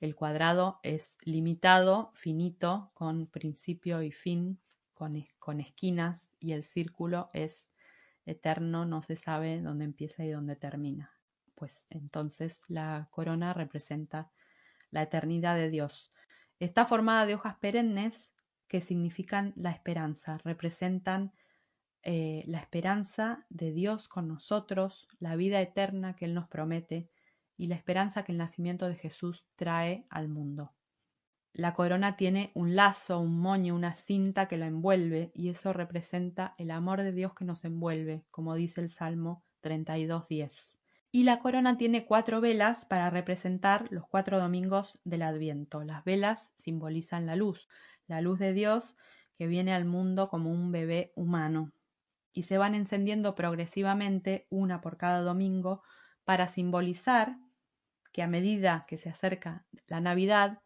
El 0.00 0.14
cuadrado 0.14 0.80
es 0.82 1.16
limitado, 1.24 2.10
finito, 2.12 2.90
con 2.92 3.26
principio 3.26 4.02
y 4.02 4.12
fin, 4.12 4.60
con, 4.92 5.14
con 5.38 5.60
esquinas, 5.60 6.34
y 6.40 6.52
el 6.52 6.64
círculo 6.64 7.30
es 7.32 7.71
eterno, 8.26 8.84
no 8.84 9.02
se 9.02 9.16
sabe 9.16 9.60
dónde 9.60 9.84
empieza 9.84 10.24
y 10.24 10.30
dónde 10.30 10.56
termina 10.56 11.12
pues 11.62 11.86
entonces 11.90 12.60
la 12.66 13.06
corona 13.12 13.54
representa 13.54 14.32
la 14.90 15.02
eternidad 15.02 15.54
de 15.54 15.70
Dios. 15.70 16.12
Está 16.58 16.84
formada 16.86 17.24
de 17.24 17.36
hojas 17.36 17.54
perennes 17.54 18.32
que 18.66 18.80
significan 18.80 19.52
la 19.54 19.70
esperanza, 19.70 20.38
representan 20.38 21.32
eh, 22.02 22.42
la 22.48 22.58
esperanza 22.58 23.46
de 23.48 23.70
Dios 23.70 24.08
con 24.08 24.26
nosotros, 24.26 25.06
la 25.20 25.36
vida 25.36 25.60
eterna 25.60 26.16
que 26.16 26.24
Él 26.24 26.34
nos 26.34 26.48
promete 26.48 27.08
y 27.56 27.68
la 27.68 27.76
esperanza 27.76 28.24
que 28.24 28.32
el 28.32 28.38
nacimiento 28.38 28.88
de 28.88 28.96
Jesús 28.96 29.46
trae 29.54 30.04
al 30.10 30.28
mundo. 30.28 30.72
La 31.52 31.74
corona 31.74 32.16
tiene 32.16 32.50
un 32.54 32.76
lazo, 32.76 33.20
un 33.20 33.38
moño, 33.38 33.74
una 33.74 33.94
cinta 33.94 34.48
que 34.48 34.56
la 34.56 34.66
envuelve 34.66 35.32
y 35.34 35.50
eso 35.50 35.72
representa 35.72 36.54
el 36.58 36.70
amor 36.70 37.02
de 37.02 37.12
Dios 37.12 37.34
que 37.34 37.44
nos 37.44 37.64
envuelve, 37.64 38.24
como 38.30 38.54
dice 38.54 38.80
el 38.80 38.90
Salmo 38.90 39.44
32.10 39.62 40.82
y 41.14 41.24
la 41.24 41.40
corona 41.40 41.76
tiene 41.76 42.06
cuatro 42.06 42.40
velas 42.40 42.86
para 42.86 43.10
representar 43.10 43.86
los 43.90 44.08
cuatro 44.08 44.40
domingos 44.40 44.98
del 45.04 45.20
Adviento. 45.20 45.84
Las 45.84 46.04
velas 46.04 46.52
simbolizan 46.56 47.26
la 47.26 47.36
luz, 47.36 47.68
la 48.06 48.22
luz 48.22 48.38
de 48.38 48.54
Dios 48.54 48.96
que 49.36 49.46
viene 49.46 49.74
al 49.74 49.84
mundo 49.84 50.30
como 50.30 50.50
un 50.50 50.72
bebé 50.72 51.12
humano 51.14 51.70
y 52.32 52.44
se 52.44 52.56
van 52.56 52.74
encendiendo 52.74 53.34
progresivamente 53.34 54.46
una 54.48 54.80
por 54.80 54.96
cada 54.96 55.20
domingo 55.20 55.82
para 56.24 56.48
simbolizar 56.48 57.36
que 58.10 58.22
a 58.22 58.26
medida 58.26 58.86
que 58.88 58.96
se 58.96 59.10
acerca 59.10 59.66
la 59.86 60.00
Navidad, 60.00 60.62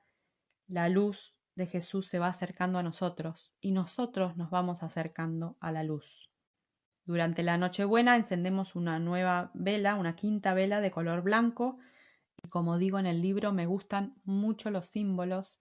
la 0.69 0.89
luz 0.89 1.35
de 1.55 1.67
Jesús 1.67 2.07
se 2.09 2.19
va 2.19 2.29
acercando 2.29 2.79
a 2.79 2.83
nosotros 2.83 3.53
y 3.61 3.73
nosotros 3.73 4.37
nos 4.37 4.51
vamos 4.51 4.83
acercando 4.83 5.57
a 5.61 5.73
la 5.73 5.83
luz. 5.83 6.31
Durante 7.05 7.43
la 7.43 7.57
Nochebuena 7.57 8.17
encendemos 8.17 8.75
una 8.75 8.99
nueva 8.99 9.51
vela, 9.55 9.95
una 9.95 10.17
quinta 10.17 10.55
vela 10.55 10.81
de 10.81 10.91
color 10.91 11.23
blanco. 11.23 11.79
Y 12.43 12.49
como 12.49 12.79
digo 12.79 12.99
en 12.99 13.07
el 13.07 13.23
libro, 13.23 13.53
me 13.53 13.67
gustan 13.67 14.17
mucho 14.25 14.71
los 14.71 14.89
símbolos 14.89 15.59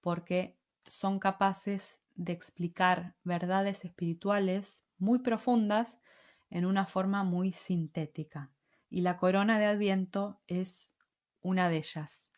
porque 0.00 0.56
son 0.86 1.18
capaces 1.18 1.98
de 2.14 2.32
explicar 2.32 3.16
verdades 3.24 3.84
espirituales 3.84 4.84
muy 4.98 5.18
profundas 5.18 5.98
en 6.48 6.64
una 6.64 6.86
forma 6.86 7.24
muy 7.24 7.52
sintética. 7.52 8.52
Y 8.88 9.00
la 9.00 9.16
corona 9.16 9.58
de 9.58 9.66
Adviento 9.66 10.40
es 10.46 10.92
una 11.40 11.68
de 11.68 11.78
ellas. 11.78 12.28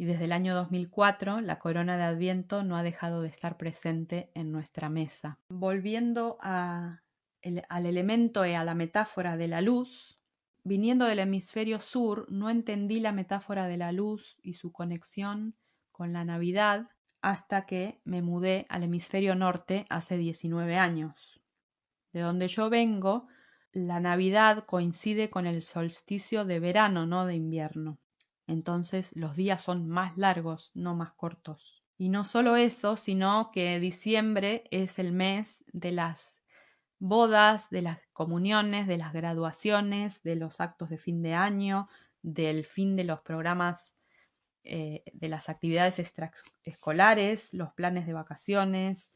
Y 0.00 0.04
desde 0.04 0.26
el 0.26 0.32
año 0.32 0.54
2004 0.54 1.40
la 1.40 1.58
corona 1.58 1.96
de 1.96 2.04
Adviento 2.04 2.62
no 2.62 2.76
ha 2.76 2.84
dejado 2.84 3.20
de 3.20 3.28
estar 3.28 3.56
presente 3.56 4.30
en 4.34 4.52
nuestra 4.52 4.88
mesa. 4.88 5.38
Volviendo 5.48 6.38
al 6.40 7.00
elemento 7.86 8.46
y 8.46 8.54
a 8.54 8.62
la 8.62 8.74
metáfora 8.74 9.36
de 9.36 9.48
la 9.48 9.60
luz, 9.60 10.18
viniendo 10.62 11.06
del 11.06 11.18
hemisferio 11.18 11.80
sur, 11.80 12.30
no 12.30 12.48
entendí 12.48 13.00
la 13.00 13.10
metáfora 13.10 13.66
de 13.66 13.76
la 13.76 13.90
luz 13.90 14.36
y 14.40 14.52
su 14.52 14.70
conexión 14.70 15.56
con 15.90 16.12
la 16.12 16.24
Navidad 16.24 16.88
hasta 17.20 17.66
que 17.66 18.00
me 18.04 18.22
mudé 18.22 18.66
al 18.68 18.84
hemisferio 18.84 19.34
norte 19.34 19.84
hace 19.90 20.16
19 20.16 20.76
años. 20.76 21.40
De 22.12 22.20
donde 22.20 22.46
yo 22.46 22.70
vengo, 22.70 23.26
la 23.72 23.98
Navidad 23.98 24.64
coincide 24.64 25.28
con 25.28 25.46
el 25.46 25.64
solsticio 25.64 26.44
de 26.44 26.60
verano, 26.60 27.04
no 27.04 27.26
de 27.26 27.34
invierno. 27.34 27.98
Entonces 28.48 29.14
los 29.14 29.36
días 29.36 29.62
son 29.62 29.88
más 29.88 30.16
largos, 30.16 30.72
no 30.74 30.96
más 30.96 31.12
cortos. 31.12 31.84
Y 31.98 32.08
no 32.08 32.24
solo 32.24 32.56
eso, 32.56 32.96
sino 32.96 33.50
que 33.52 33.78
diciembre 33.78 34.64
es 34.70 34.98
el 34.98 35.12
mes 35.12 35.64
de 35.72 35.92
las 35.92 36.40
bodas, 36.98 37.68
de 37.70 37.82
las 37.82 38.00
comuniones, 38.12 38.86
de 38.86 38.96
las 38.96 39.12
graduaciones, 39.12 40.22
de 40.22 40.36
los 40.36 40.60
actos 40.60 40.88
de 40.88 40.96
fin 40.96 41.22
de 41.22 41.34
año, 41.34 41.86
del 42.22 42.64
fin 42.64 42.96
de 42.96 43.04
los 43.04 43.20
programas 43.20 43.94
eh, 44.64 45.02
de 45.12 45.28
las 45.28 45.48
actividades 45.48 45.98
extraescolares, 45.98 47.52
los 47.52 47.72
planes 47.74 48.06
de 48.06 48.14
vacaciones, 48.14 49.12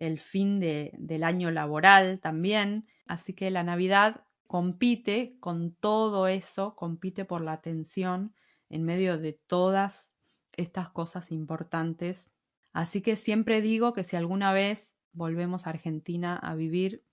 el 0.00 0.18
fin 0.18 0.58
de, 0.58 0.90
del 0.98 1.22
año 1.22 1.52
laboral 1.52 2.20
también. 2.20 2.88
Así 3.06 3.34
que 3.34 3.50
la 3.50 3.62
Navidad 3.62 4.24
compite 4.48 5.36
con 5.38 5.74
todo 5.74 6.26
eso, 6.26 6.74
compite 6.74 7.24
por 7.24 7.40
la 7.40 7.52
atención 7.52 8.34
en 8.74 8.84
medio 8.84 9.18
de 9.18 9.34
todas 9.34 10.12
estas 10.50 10.88
cosas 10.88 11.30
importantes. 11.30 12.32
Así 12.72 13.02
que 13.02 13.14
siempre 13.14 13.60
digo 13.60 13.92
que 13.92 14.02
si 14.02 14.16
alguna 14.16 14.52
vez 14.52 14.98
volvemos 15.12 15.66
a 15.66 15.70
Argentina 15.70 16.36
a 16.36 16.56
vivir, 16.56 17.04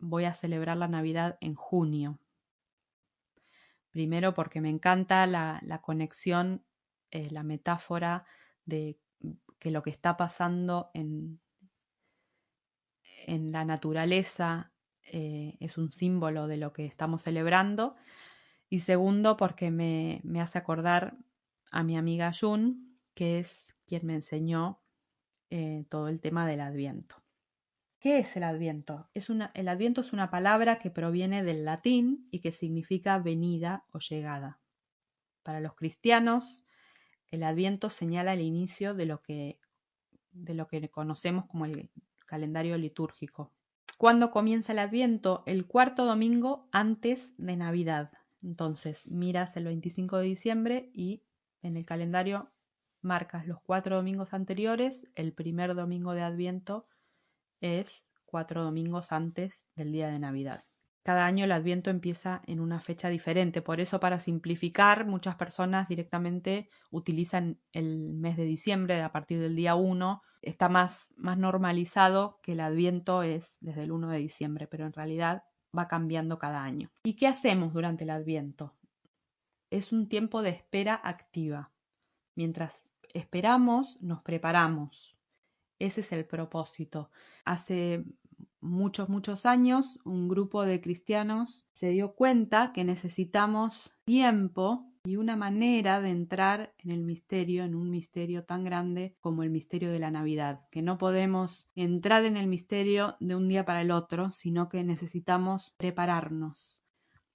voy 0.00 0.24
a 0.24 0.34
celebrar 0.34 0.76
la 0.76 0.88
Navidad 0.88 1.38
en 1.40 1.54
junio. 1.54 2.18
Primero 3.90 4.34
porque 4.34 4.60
me 4.60 4.68
encanta 4.68 5.28
la, 5.28 5.80
conexión, 5.80 6.64
eh, 7.12 7.30
la 7.30 7.44
metáfora 7.44 8.24
de 8.64 8.98
que 9.60 9.70
lo 9.70 9.84
que 9.84 9.90
está 9.90 10.16
pasando 10.16 10.90
en, 10.92 11.40
en 13.26 13.52
la 13.52 13.64
naturaleza 13.64 14.72
eh, 15.04 15.56
es 15.60 15.78
un 15.78 15.92
símbolo 15.92 16.48
de 16.48 16.56
lo 16.56 16.72
que 16.72 16.84
estamos 16.84 17.22
celebrando. 17.22 17.94
Y 18.68 18.80
segundo 18.80 19.36
porque 19.36 19.70
me, 19.70 20.20
me 20.24 20.40
hace 20.40 20.58
acordar 20.58 21.16
a 21.70 21.82
mi 21.82 21.96
amiga 21.96 22.32
Jun, 22.38 22.98
que 23.14 23.38
es 23.38 23.76
quien 23.86 24.06
me 24.06 24.14
enseñó 24.14 24.82
eh, 25.50 25.84
todo 25.88 26.08
el 26.08 26.20
tema 26.20 26.46
del 26.46 26.60
adviento. 26.60 27.22
¿Qué 27.98 28.18
es 28.18 28.36
el 28.36 28.44
Adviento? 28.44 29.08
Es 29.14 29.30
una, 29.30 29.50
el 29.54 29.68
Adviento 29.68 30.00
es 30.00 30.12
una 30.12 30.30
palabra 30.30 30.78
que 30.78 30.90
proviene 30.90 31.42
del 31.42 31.64
latín 31.64 32.28
y 32.30 32.40
que 32.40 32.52
significa 32.52 33.18
venida 33.18 33.84
o 33.90 33.98
llegada. 33.98 34.60
Para 35.42 35.60
los 35.60 35.74
cristianos, 35.74 36.64
el 37.32 37.42
Adviento 37.42 37.90
señala 37.90 38.34
el 38.34 38.42
inicio 38.42 38.94
de 38.94 39.06
lo 39.06 39.22
que, 39.22 39.58
de 40.30 40.54
lo 40.54 40.68
que 40.68 40.88
conocemos 40.90 41.46
como 41.46 41.64
el 41.64 41.90
calendario 42.26 42.76
litúrgico. 42.76 43.52
¿Cuándo 43.98 44.30
comienza 44.30 44.72
el 44.72 44.78
Adviento? 44.78 45.42
El 45.46 45.66
cuarto 45.66 46.04
domingo 46.04 46.68
antes 46.72 47.34
de 47.38 47.56
Navidad. 47.56 48.12
Entonces, 48.46 49.08
miras 49.08 49.56
el 49.56 49.64
25 49.64 50.18
de 50.18 50.24
diciembre 50.24 50.90
y 50.94 51.24
en 51.62 51.76
el 51.76 51.84
calendario 51.84 52.52
marcas 53.02 53.44
los 53.48 53.60
cuatro 53.60 53.96
domingos 53.96 54.32
anteriores. 54.34 55.08
El 55.16 55.32
primer 55.32 55.74
domingo 55.74 56.12
de 56.12 56.22
Adviento 56.22 56.86
es 57.60 58.08
cuatro 58.24 58.62
domingos 58.62 59.10
antes 59.10 59.66
del 59.74 59.90
día 59.90 60.08
de 60.08 60.20
Navidad. 60.20 60.64
Cada 61.02 61.26
año 61.26 61.44
el 61.44 61.50
Adviento 61.50 61.90
empieza 61.90 62.42
en 62.46 62.60
una 62.60 62.80
fecha 62.80 63.08
diferente, 63.08 63.62
por 63.62 63.80
eso 63.80 63.98
para 63.98 64.20
simplificar 64.20 65.06
muchas 65.06 65.34
personas 65.34 65.88
directamente 65.88 66.68
utilizan 66.90 67.60
el 67.72 68.14
mes 68.14 68.36
de 68.36 68.44
diciembre 68.44 69.02
a 69.02 69.10
partir 69.10 69.40
del 69.40 69.56
día 69.56 69.74
1. 69.74 70.22
Está 70.42 70.68
más, 70.68 71.12
más 71.16 71.36
normalizado 71.36 72.38
que 72.44 72.52
el 72.52 72.60
Adviento 72.60 73.24
es 73.24 73.56
desde 73.60 73.82
el 73.82 73.90
1 73.90 74.08
de 74.08 74.18
diciembre, 74.18 74.68
pero 74.68 74.86
en 74.86 74.92
realidad 74.92 75.42
va 75.76 75.88
cambiando 75.88 76.38
cada 76.38 76.62
año. 76.62 76.90
¿Y 77.04 77.14
qué 77.14 77.26
hacemos 77.26 77.72
durante 77.72 78.04
el 78.04 78.10
Adviento? 78.10 78.74
Es 79.70 79.92
un 79.92 80.08
tiempo 80.08 80.42
de 80.42 80.50
espera 80.50 81.00
activa. 81.02 81.72
Mientras 82.34 82.82
esperamos, 83.14 84.00
nos 84.00 84.22
preparamos. 84.22 85.18
Ese 85.78 86.00
es 86.00 86.12
el 86.12 86.24
propósito. 86.24 87.10
Hace 87.44 88.04
muchos, 88.60 89.08
muchos 89.08 89.46
años, 89.46 89.98
un 90.04 90.28
grupo 90.28 90.64
de 90.64 90.80
cristianos 90.80 91.66
se 91.72 91.90
dio 91.90 92.14
cuenta 92.14 92.72
que 92.72 92.84
necesitamos 92.84 93.92
tiempo 94.04 94.90
y 95.06 95.16
una 95.16 95.36
manera 95.36 96.00
de 96.00 96.10
entrar 96.10 96.74
en 96.78 96.90
el 96.90 97.02
misterio, 97.02 97.62
en 97.64 97.76
un 97.76 97.90
misterio 97.90 98.44
tan 98.44 98.64
grande 98.64 99.16
como 99.20 99.44
el 99.44 99.50
misterio 99.50 99.92
de 99.92 100.00
la 100.00 100.10
Navidad, 100.10 100.62
que 100.70 100.82
no 100.82 100.98
podemos 100.98 101.68
entrar 101.76 102.24
en 102.24 102.36
el 102.36 102.48
misterio 102.48 103.16
de 103.20 103.36
un 103.36 103.46
día 103.46 103.64
para 103.64 103.82
el 103.82 103.92
otro, 103.92 104.32
sino 104.32 104.68
que 104.68 104.82
necesitamos 104.82 105.74
prepararnos. 105.76 106.82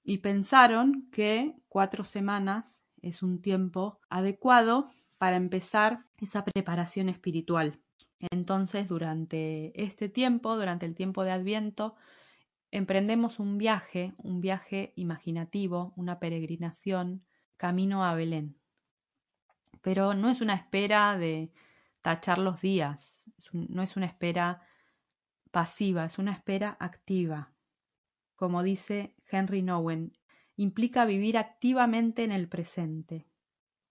Y 0.03 0.17
pensaron 0.17 1.07
que 1.11 1.55
cuatro 1.69 2.03
semanas 2.03 2.81
es 3.01 3.23
un 3.23 3.41
tiempo 3.41 3.99
adecuado 4.09 4.89
para 5.17 5.37
empezar 5.37 6.05
esa 6.17 6.43
preparación 6.43 7.07
espiritual. 7.07 7.79
Entonces, 8.31 8.89
durante 8.89 9.71
este 9.81 10.09
tiempo, 10.09 10.57
durante 10.57 10.85
el 10.85 10.93
tiempo 10.93 11.23
de 11.23 11.31
Adviento, 11.31 11.95
emprendemos 12.69 13.39
un 13.39 13.57
viaje, 13.57 14.13
un 14.17 14.41
viaje 14.41 14.91
imaginativo, 14.95 15.93
una 15.95 16.19
peregrinación, 16.19 17.23
camino 17.61 18.03
a 18.03 18.15
Belén. 18.15 18.57
Pero 19.83 20.15
no 20.15 20.31
es 20.31 20.41
una 20.41 20.55
espera 20.55 21.15
de 21.15 21.53
tachar 22.01 22.39
los 22.39 22.59
días, 22.59 23.29
no 23.53 23.83
es 23.83 23.95
una 23.95 24.07
espera 24.07 24.63
pasiva, 25.51 26.05
es 26.05 26.17
una 26.17 26.31
espera 26.31 26.75
activa. 26.79 27.53
Como 28.35 28.63
dice 28.63 29.15
Henry 29.29 29.61
Nowen, 29.61 30.17
implica 30.55 31.05
vivir 31.05 31.37
activamente 31.37 32.23
en 32.23 32.31
el 32.31 32.49
presente 32.49 33.27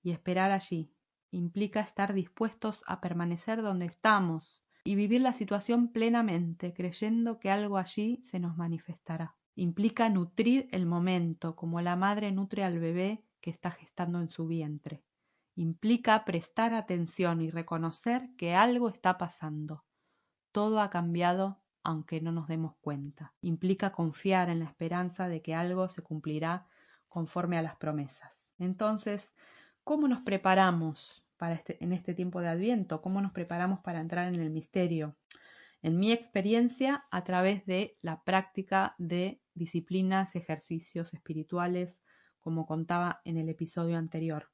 y 0.02 0.10
esperar 0.10 0.50
allí, 0.50 0.92
implica 1.30 1.78
estar 1.78 2.12
dispuestos 2.12 2.82
a 2.88 3.00
permanecer 3.00 3.62
donde 3.62 3.86
estamos 3.86 4.64
y 4.82 4.96
vivir 4.96 5.20
la 5.20 5.32
situación 5.32 5.92
plenamente, 5.92 6.74
creyendo 6.74 7.38
que 7.38 7.52
algo 7.52 7.78
allí 7.78 8.20
se 8.24 8.40
nos 8.40 8.56
manifestará. 8.56 9.36
Implica 9.54 10.08
nutrir 10.08 10.68
el 10.72 10.86
momento, 10.86 11.54
como 11.54 11.80
la 11.80 11.94
madre 11.94 12.32
nutre 12.32 12.64
al 12.64 12.80
bebé 12.80 13.29
que 13.40 13.50
está 13.50 13.70
gestando 13.70 14.20
en 14.20 14.28
su 14.28 14.46
vientre. 14.46 15.02
Implica 15.56 16.24
prestar 16.24 16.74
atención 16.74 17.40
y 17.40 17.50
reconocer 17.50 18.30
que 18.36 18.54
algo 18.54 18.88
está 18.88 19.18
pasando. 19.18 19.84
Todo 20.52 20.80
ha 20.80 20.90
cambiado 20.90 21.60
aunque 21.82 22.20
no 22.20 22.30
nos 22.30 22.46
demos 22.46 22.74
cuenta. 22.80 23.32
Implica 23.40 23.92
confiar 23.92 24.50
en 24.50 24.58
la 24.60 24.66
esperanza 24.66 25.28
de 25.28 25.40
que 25.40 25.54
algo 25.54 25.88
se 25.88 26.02
cumplirá 26.02 26.66
conforme 27.08 27.56
a 27.56 27.62
las 27.62 27.76
promesas. 27.76 28.52
Entonces, 28.58 29.32
¿Cómo 29.84 30.06
nos 30.06 30.20
preparamos 30.20 31.26
para 31.36 31.54
este, 31.54 31.82
en 31.82 31.92
este 31.92 32.14
tiempo 32.14 32.40
de 32.40 32.48
Adviento? 32.48 33.02
¿Cómo 33.02 33.20
nos 33.20 33.32
preparamos 33.32 33.80
para 33.80 34.00
entrar 34.00 34.32
en 34.32 34.40
el 34.40 34.50
misterio? 34.50 35.16
En 35.82 35.98
mi 35.98 36.12
experiencia, 36.12 37.06
a 37.10 37.24
través 37.24 37.64
de 37.66 37.96
la 38.02 38.22
práctica 38.22 38.94
de 38.98 39.40
disciplinas, 39.54 40.36
ejercicios 40.36 41.12
espirituales, 41.14 41.98
como 42.40 42.66
contaba 42.66 43.20
en 43.24 43.36
el 43.36 43.48
episodio 43.48 43.96
anterior. 43.96 44.50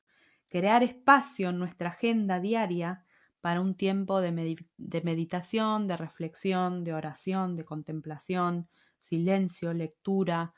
Crear 0.49 0.83
espacio 0.83 1.51
en 1.51 1.59
nuestra 1.59 1.90
agenda 1.90 2.40
diaria 2.40 3.05
para 3.40 3.61
un 3.61 3.77
tiempo 3.77 4.20
de, 4.20 4.57
de, 4.77 5.01
meditación, 5.03 5.87
de 5.87 5.96
reflexión, 5.96 6.85
de 6.85 6.94
oración, 6.94 7.57
de 7.57 7.64
contemplación, 7.64 8.68
silencio, 8.99 9.72
lectura 9.72 10.53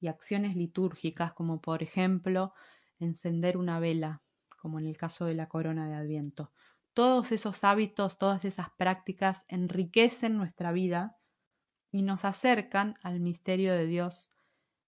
y 0.00 0.08
acciones 0.08 0.56
litúrgicas 0.56 1.32
como 1.32 1.60
por 1.60 1.82
ejemplo 1.82 2.54
encender 2.98 3.56
una 3.56 3.78
vela, 3.78 4.22
como 4.60 4.78
en 4.78 4.86
el 4.86 4.96
caso 4.96 5.26
de 5.26 5.34
la 5.34 5.48
corona 5.48 5.88
de 5.88 5.94
Adviento. 5.94 6.52
Todos 6.94 7.32
esos 7.32 7.62
hábitos, 7.64 8.18
todas 8.18 8.44
esas 8.44 8.70
prácticas 8.70 9.44
enriquecen 9.48 10.36
nuestra 10.36 10.72
vida 10.72 11.16
y 11.90 12.02
nos 12.02 12.24
acercan 12.24 12.96
al 13.02 13.20
misterio 13.20 13.72
de 13.72 13.86
Dios 13.86 14.30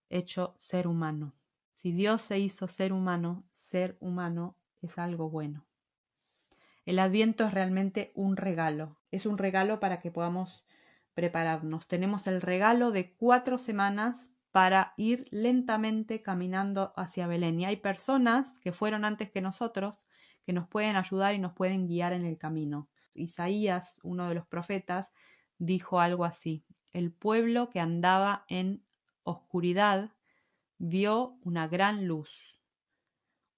hecho 0.09 0.55
ser 0.59 0.87
humano. 0.87 1.35
Si 1.83 1.91
Dios 1.91 2.23
se 2.23 2.39
hizo 2.39 2.69
ser 2.69 2.93
humano, 2.93 3.45
ser 3.51 3.97
humano 3.99 4.57
es 4.83 4.99
algo 4.99 5.29
bueno. 5.31 5.67
El 6.85 7.01
adviento 7.01 7.45
es 7.45 7.53
realmente 7.53 8.13
un 8.15 8.37
regalo, 8.37 9.01
es 9.11 9.27
un 9.27 9.37
regalo 9.37 9.81
para 9.81 9.99
que 9.99 10.13
podamos 10.13 10.65
prepararnos. 11.13 11.89
Tenemos 11.89 12.29
el 12.29 12.41
regalo 12.41 12.93
de 12.93 13.17
cuatro 13.17 13.59
semanas 13.59 14.31
para 14.53 14.95
ir 14.97 15.27
lentamente 15.33 16.23
caminando 16.23 16.93
hacia 16.95 17.27
Belén. 17.27 17.59
Y 17.59 17.65
hay 17.65 17.79
personas 17.79 18.61
que 18.61 18.71
fueron 18.71 19.05
antes 19.05 19.33
que 19.33 19.41
nosotros 19.41 20.07
que 20.45 20.53
nos 20.53 20.69
pueden 20.69 20.95
ayudar 20.95 21.35
y 21.35 21.41
nos 21.41 21.53
pueden 21.53 21.89
guiar 21.89 22.13
en 22.13 22.25
el 22.25 22.39
camino. 22.39 22.91
Isaías, 23.13 23.99
uno 24.05 24.29
de 24.29 24.37
los 24.37 24.47
profetas, 24.47 25.13
dijo 25.59 25.99
algo 25.99 26.25
así. 26.25 26.65
El 26.93 27.11
pueblo 27.11 27.71
que 27.71 27.81
andaba 27.81 28.45
en 28.47 28.85
oscuridad 29.25 30.13
vio 30.85 31.39
una 31.45 31.69
gran 31.69 32.09
luz. 32.09 32.59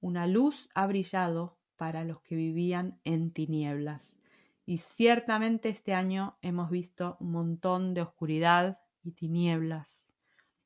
Una 0.00 0.26
luz 0.26 0.68
ha 0.74 0.86
brillado 0.86 1.56
para 1.76 2.04
los 2.04 2.20
que 2.20 2.36
vivían 2.36 3.00
en 3.02 3.32
tinieblas. 3.32 4.18
Y 4.66 4.76
ciertamente 4.76 5.70
este 5.70 5.94
año 5.94 6.36
hemos 6.42 6.68
visto 6.68 7.16
un 7.20 7.30
montón 7.32 7.94
de 7.94 8.02
oscuridad 8.02 8.78
y 9.02 9.12
tinieblas. 9.12 10.12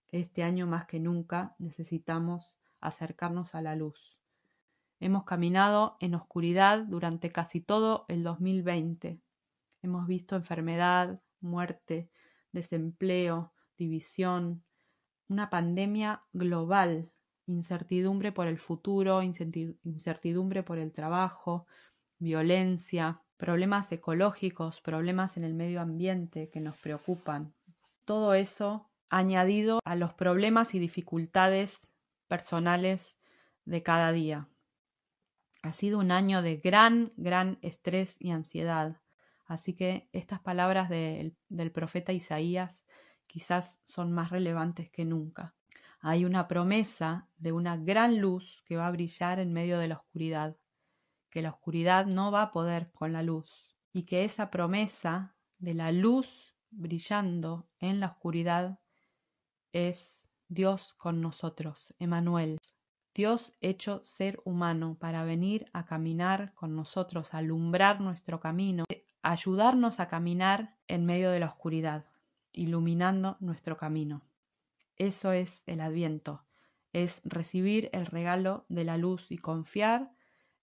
Este 0.08 0.42
año 0.42 0.66
más 0.66 0.86
que 0.86 0.98
nunca 0.98 1.54
necesitamos 1.60 2.56
acercarnos 2.80 3.54
a 3.54 3.62
la 3.62 3.76
luz. 3.76 4.18
Hemos 4.98 5.22
caminado 5.22 5.96
en 6.00 6.16
oscuridad 6.16 6.80
durante 6.80 7.30
casi 7.30 7.60
todo 7.60 8.04
el 8.08 8.24
2020. 8.24 9.20
Hemos 9.82 10.08
visto 10.08 10.34
enfermedad, 10.34 11.22
muerte, 11.40 12.10
desempleo, 12.50 13.52
división, 13.76 14.64
una 15.28 15.50
pandemia 15.50 16.22
global, 16.32 17.10
incertidumbre 17.46 18.32
por 18.32 18.46
el 18.46 18.58
futuro, 18.58 19.22
incertidumbre 19.22 20.62
por 20.62 20.78
el 20.78 20.92
trabajo, 20.92 21.66
violencia, 22.18 23.22
problemas 23.36 23.90
ecológicos, 23.92 24.80
problemas 24.80 25.36
en 25.36 25.44
el 25.44 25.54
medio 25.54 25.80
ambiente 25.80 26.50
que 26.50 26.60
nos 26.60 26.76
preocupan. 26.78 27.54
Todo 28.04 28.34
eso 28.34 28.90
añadido 29.10 29.80
a 29.84 29.94
los 29.94 30.12
problemas 30.12 30.74
y 30.74 30.78
dificultades 30.78 31.88
personales 32.26 33.18
de 33.64 33.82
cada 33.82 34.12
día. 34.12 34.48
Ha 35.62 35.72
sido 35.72 35.98
un 35.98 36.10
año 36.10 36.42
de 36.42 36.56
gran, 36.56 37.12
gran 37.16 37.58
estrés 37.62 38.16
y 38.20 38.30
ansiedad. 38.30 39.00
Así 39.46 39.74
que 39.74 40.08
estas 40.12 40.40
palabras 40.40 40.88
del 40.90 41.72
profeta 41.72 42.12
Isaías 42.12 42.84
quizás 43.28 43.80
son 43.86 44.12
más 44.12 44.30
relevantes 44.30 44.90
que 44.90 45.04
nunca. 45.04 45.54
Hay 46.00 46.24
una 46.24 46.48
promesa 46.48 47.28
de 47.36 47.52
una 47.52 47.76
gran 47.76 48.20
luz 48.20 48.62
que 48.66 48.76
va 48.76 48.88
a 48.88 48.90
brillar 48.90 49.38
en 49.38 49.52
medio 49.52 49.78
de 49.78 49.88
la 49.88 49.96
oscuridad, 49.96 50.56
que 51.30 51.42
la 51.42 51.50
oscuridad 51.50 52.06
no 52.06 52.32
va 52.32 52.42
a 52.42 52.50
poder 52.50 52.90
con 52.92 53.12
la 53.12 53.22
luz 53.22 53.76
y 53.92 54.02
que 54.02 54.24
esa 54.24 54.50
promesa 54.50 55.36
de 55.58 55.74
la 55.74 55.92
luz 55.92 56.56
brillando 56.70 57.68
en 57.78 58.00
la 58.00 58.06
oscuridad 58.08 58.80
es 59.72 60.20
Dios 60.48 60.94
con 60.94 61.20
nosotros, 61.20 61.94
Emanuel, 61.98 62.58
Dios 63.14 63.52
hecho 63.60 64.00
ser 64.04 64.40
humano 64.44 64.96
para 64.98 65.24
venir 65.24 65.68
a 65.72 65.84
caminar 65.84 66.54
con 66.54 66.76
nosotros, 66.76 67.34
alumbrar 67.34 68.00
nuestro 68.00 68.40
camino. 68.40 68.84
ayudarnos 69.20 69.98
a 69.98 70.08
caminar 70.08 70.76
en 70.86 71.04
medio 71.04 71.30
de 71.30 71.40
la 71.40 71.46
oscuridad, 71.46 72.06
iluminando 72.58 73.36
nuestro 73.40 73.76
camino. 73.76 74.22
Eso 74.96 75.32
es 75.32 75.62
el 75.66 75.80
adviento, 75.80 76.44
es 76.92 77.20
recibir 77.24 77.88
el 77.92 78.06
regalo 78.06 78.66
de 78.68 78.84
la 78.84 78.96
luz 78.96 79.30
y 79.30 79.38
confiar 79.38 80.10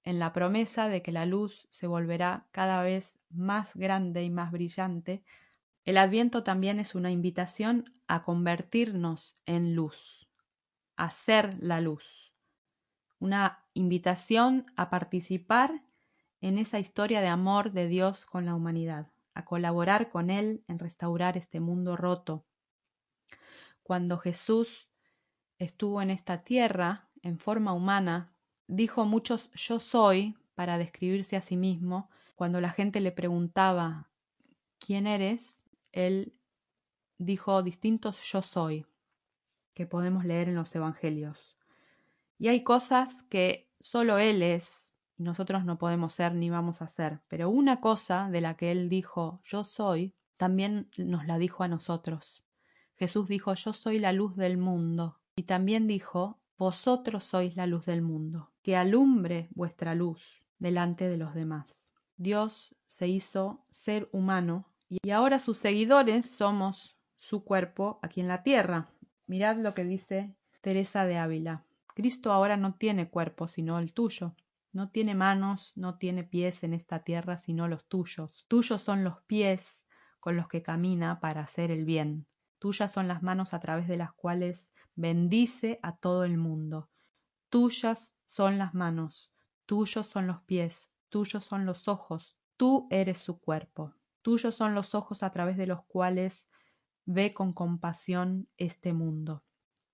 en 0.03 0.19
la 0.19 0.33
promesa 0.33 0.87
de 0.89 1.01
que 1.01 1.11
la 1.11 1.25
luz 1.25 1.67
se 1.71 1.87
volverá 1.87 2.47
cada 2.51 2.81
vez 2.83 3.17
más 3.29 3.75
grande 3.75 4.23
y 4.23 4.29
más 4.29 4.51
brillante. 4.51 5.23
El 5.85 5.97
adviento 5.97 6.43
también 6.43 6.79
es 6.79 6.95
una 6.95 7.11
invitación 7.11 7.95
a 8.07 8.23
convertirnos 8.23 9.37
en 9.45 9.73
luz, 9.73 10.29
a 10.95 11.09
ser 11.09 11.55
la 11.63 11.81
luz, 11.81 12.33
una 13.19 13.63
invitación 13.73 14.65
a 14.75 14.89
participar 14.89 15.81
en 16.41 16.59
esa 16.59 16.77
historia 16.77 17.21
de 17.21 17.27
amor 17.27 17.71
de 17.71 17.87
Dios 17.87 18.25
con 18.25 18.45
la 18.45 18.53
humanidad, 18.53 19.07
a 19.35 19.45
colaborar 19.45 20.09
con 20.09 20.29
Él 20.31 20.63
en 20.67 20.79
restaurar 20.79 21.37
este 21.37 21.59
mundo 21.59 21.95
roto. 21.95 22.45
Cuando 23.83 24.17
Jesús 24.17 24.91
estuvo 25.59 26.01
en 26.01 26.09
esta 26.09 26.43
tierra 26.43 27.09
en 27.21 27.37
forma 27.37 27.73
humana, 27.73 28.33
dijo 28.67 29.05
muchos 29.05 29.51
yo 29.51 29.79
soy 29.79 30.35
para 30.55 30.77
describirse 30.77 31.35
a 31.35 31.41
sí 31.41 31.57
mismo. 31.57 32.09
Cuando 32.35 32.61
la 32.61 32.71
gente 32.71 32.99
le 33.01 33.11
preguntaba 33.11 34.09
¿quién 34.79 35.05
eres? 35.05 35.63
Él 35.91 36.33
dijo 37.17 37.61
distintos 37.61 38.19
yo 38.23 38.41
soy 38.41 38.85
que 39.73 39.85
podemos 39.85 40.23
leer 40.23 40.47
en 40.47 40.55
los 40.55 40.73
evangelios. 40.73 41.57
Y 42.37 42.47
hay 42.47 42.63
cosas 42.63 43.23
que 43.23 43.69
solo 43.81 44.17
Él 44.17 44.41
es 44.41 44.84
y 45.17 45.23
nosotros 45.23 45.65
no 45.65 45.77
podemos 45.77 46.13
ser 46.13 46.33
ni 46.33 46.49
vamos 46.49 46.81
a 46.81 46.87
ser. 46.87 47.21
Pero 47.27 47.49
una 47.49 47.79
cosa 47.81 48.29
de 48.29 48.41
la 48.41 48.55
que 48.55 48.71
Él 48.71 48.89
dijo 48.89 49.41
yo 49.43 49.63
soy, 49.63 50.13
también 50.37 50.89
nos 50.97 51.25
la 51.25 51.37
dijo 51.37 51.63
a 51.63 51.67
nosotros. 51.67 52.43
Jesús 52.95 53.27
dijo 53.27 53.53
yo 53.53 53.73
soy 53.73 53.99
la 53.99 54.13
luz 54.13 54.35
del 54.35 54.57
mundo. 54.57 55.19
Y 55.37 55.43
también 55.43 55.87
dijo 55.87 56.39
vosotros 56.57 57.25
sois 57.25 57.57
la 57.57 57.67
luz 57.67 57.85
del 57.85 58.01
mundo, 58.01 58.53
que 58.61 58.77
alumbre 58.77 59.49
vuestra 59.51 59.93
luz 59.93 60.45
delante 60.57 61.09
de 61.09 61.17
los 61.17 61.33
demás. 61.33 61.89
Dios 62.15 62.75
se 62.85 63.09
hizo 63.09 63.65
ser 63.69 64.07
humano 64.13 64.71
y 64.87 65.09
ahora 65.09 65.39
sus 65.39 65.57
seguidores 65.57 66.29
somos 66.29 66.95
su 67.17 67.43
cuerpo 67.43 67.99
aquí 68.01 68.21
en 68.21 68.29
la 68.29 68.43
tierra. 68.43 68.89
Mirad 69.27 69.57
lo 69.57 69.73
que 69.73 69.83
dice 69.83 70.33
Teresa 70.61 71.05
de 71.05 71.17
Ávila. 71.17 71.65
Cristo 71.93 72.31
ahora 72.31 72.55
no 72.55 72.75
tiene 72.75 73.09
cuerpo 73.09 73.49
sino 73.49 73.79
el 73.79 73.91
tuyo. 73.91 74.33
No 74.75 74.89
tiene 74.89 75.15
manos, 75.15 75.71
no 75.77 75.97
tiene 75.97 76.25
pies 76.25 76.61
en 76.65 76.73
esta 76.73 76.99
tierra 76.99 77.37
sino 77.37 77.69
los 77.69 77.85
tuyos. 77.85 78.43
Tuyos 78.49 78.81
son 78.81 79.05
los 79.05 79.21
pies 79.21 79.85
con 80.19 80.35
los 80.35 80.49
que 80.49 80.63
camina 80.63 81.21
para 81.21 81.39
hacer 81.39 81.71
el 81.71 81.85
bien. 81.85 82.27
Tuyas 82.59 82.91
son 82.91 83.07
las 83.07 83.23
manos 83.23 83.53
a 83.53 83.61
través 83.61 83.87
de 83.87 83.95
las 83.95 84.11
cuales 84.11 84.69
bendice 84.93 85.79
a 85.81 85.95
todo 85.95 86.25
el 86.25 86.37
mundo. 86.37 86.89
Tuyas 87.49 88.17
son 88.25 88.57
las 88.57 88.73
manos, 88.73 89.31
tuyos 89.65 90.07
son 90.07 90.27
los 90.27 90.41
pies, 90.41 90.91
tuyos 91.07 91.45
son 91.45 91.65
los 91.65 91.87
ojos, 91.87 92.35
tú 92.57 92.89
eres 92.91 93.19
su 93.19 93.39
cuerpo. 93.39 93.93
Tuyos 94.23 94.55
son 94.55 94.75
los 94.75 94.93
ojos 94.93 95.23
a 95.23 95.31
través 95.31 95.55
de 95.55 95.67
los 95.67 95.85
cuales 95.85 96.49
ve 97.05 97.33
con 97.33 97.53
compasión 97.53 98.49
este 98.57 98.91
mundo. 98.91 99.45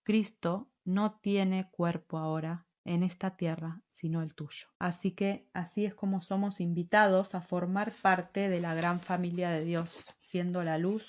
Cristo 0.02 0.72
no 0.84 1.20
tiene 1.20 1.70
cuerpo 1.70 2.17
ahora 2.17 2.65
en 2.86 3.04
esta 3.04 3.36
tierra, 3.38 3.82
sino 3.89 4.22
el 4.22 4.34
tuyo. 4.34 4.67
Así 4.80 5.12
que 5.12 5.46
así 5.54 5.86
es 5.86 5.94
como 5.94 6.22
somos 6.22 6.60
invitados 6.60 7.36
a 7.36 7.41
formar 7.41 7.91
parte 8.02 8.50
de 8.50 8.60
la 8.60 8.74
gran 8.74 9.00
familia 9.00 9.50
de 9.52 9.63
Dios, 9.63 10.06
siendo 10.22 10.63
la 10.63 10.78
luz 10.78 11.06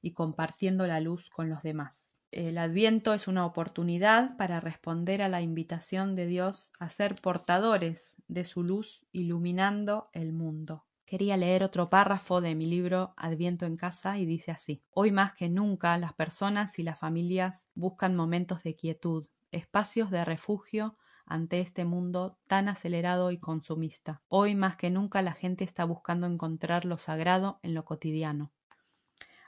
y 0.00 0.12
compartiendo 0.12 0.86
la 0.86 1.00
luz 1.00 1.28
con 1.30 1.48
los 1.48 1.62
demás. 1.62 2.16
El 2.32 2.56
adviento 2.56 3.12
es 3.12 3.28
una 3.28 3.44
oportunidad 3.44 4.38
para 4.38 4.58
responder 4.58 5.20
a 5.20 5.28
la 5.28 5.42
invitación 5.42 6.16
de 6.16 6.26
Dios 6.26 6.72
a 6.78 6.88
ser 6.88 7.14
portadores 7.14 8.16
de 8.26 8.46
su 8.46 8.62
luz 8.62 9.04
iluminando 9.12 10.04
el 10.14 10.32
mundo. 10.32 10.86
Quería 11.04 11.36
leer 11.36 11.62
otro 11.62 11.90
párrafo 11.90 12.40
de 12.40 12.54
mi 12.54 12.64
libro 12.64 13.12
Adviento 13.18 13.66
en 13.66 13.76
casa 13.76 14.16
y 14.16 14.24
dice 14.24 14.50
así. 14.50 14.82
Hoy 14.92 15.12
más 15.12 15.34
que 15.34 15.50
nunca 15.50 15.98
las 15.98 16.14
personas 16.14 16.78
y 16.78 16.84
las 16.84 16.98
familias 16.98 17.66
buscan 17.74 18.16
momentos 18.16 18.62
de 18.62 18.76
quietud, 18.76 19.26
espacios 19.52 20.10
de 20.10 20.24
refugio 20.24 20.96
ante 21.26 21.60
este 21.60 21.84
mundo 21.84 22.38
tan 22.46 22.68
acelerado 22.68 23.30
y 23.30 23.38
consumista. 23.38 24.22
Hoy 24.28 24.54
más 24.54 24.76
que 24.76 24.90
nunca 24.90 25.22
la 25.22 25.32
gente 25.32 25.64
está 25.64 25.84
buscando 25.84 26.26
encontrar 26.26 26.84
lo 26.84 26.98
sagrado 26.98 27.60
en 27.62 27.74
lo 27.74 27.84
cotidiano. 27.84 28.52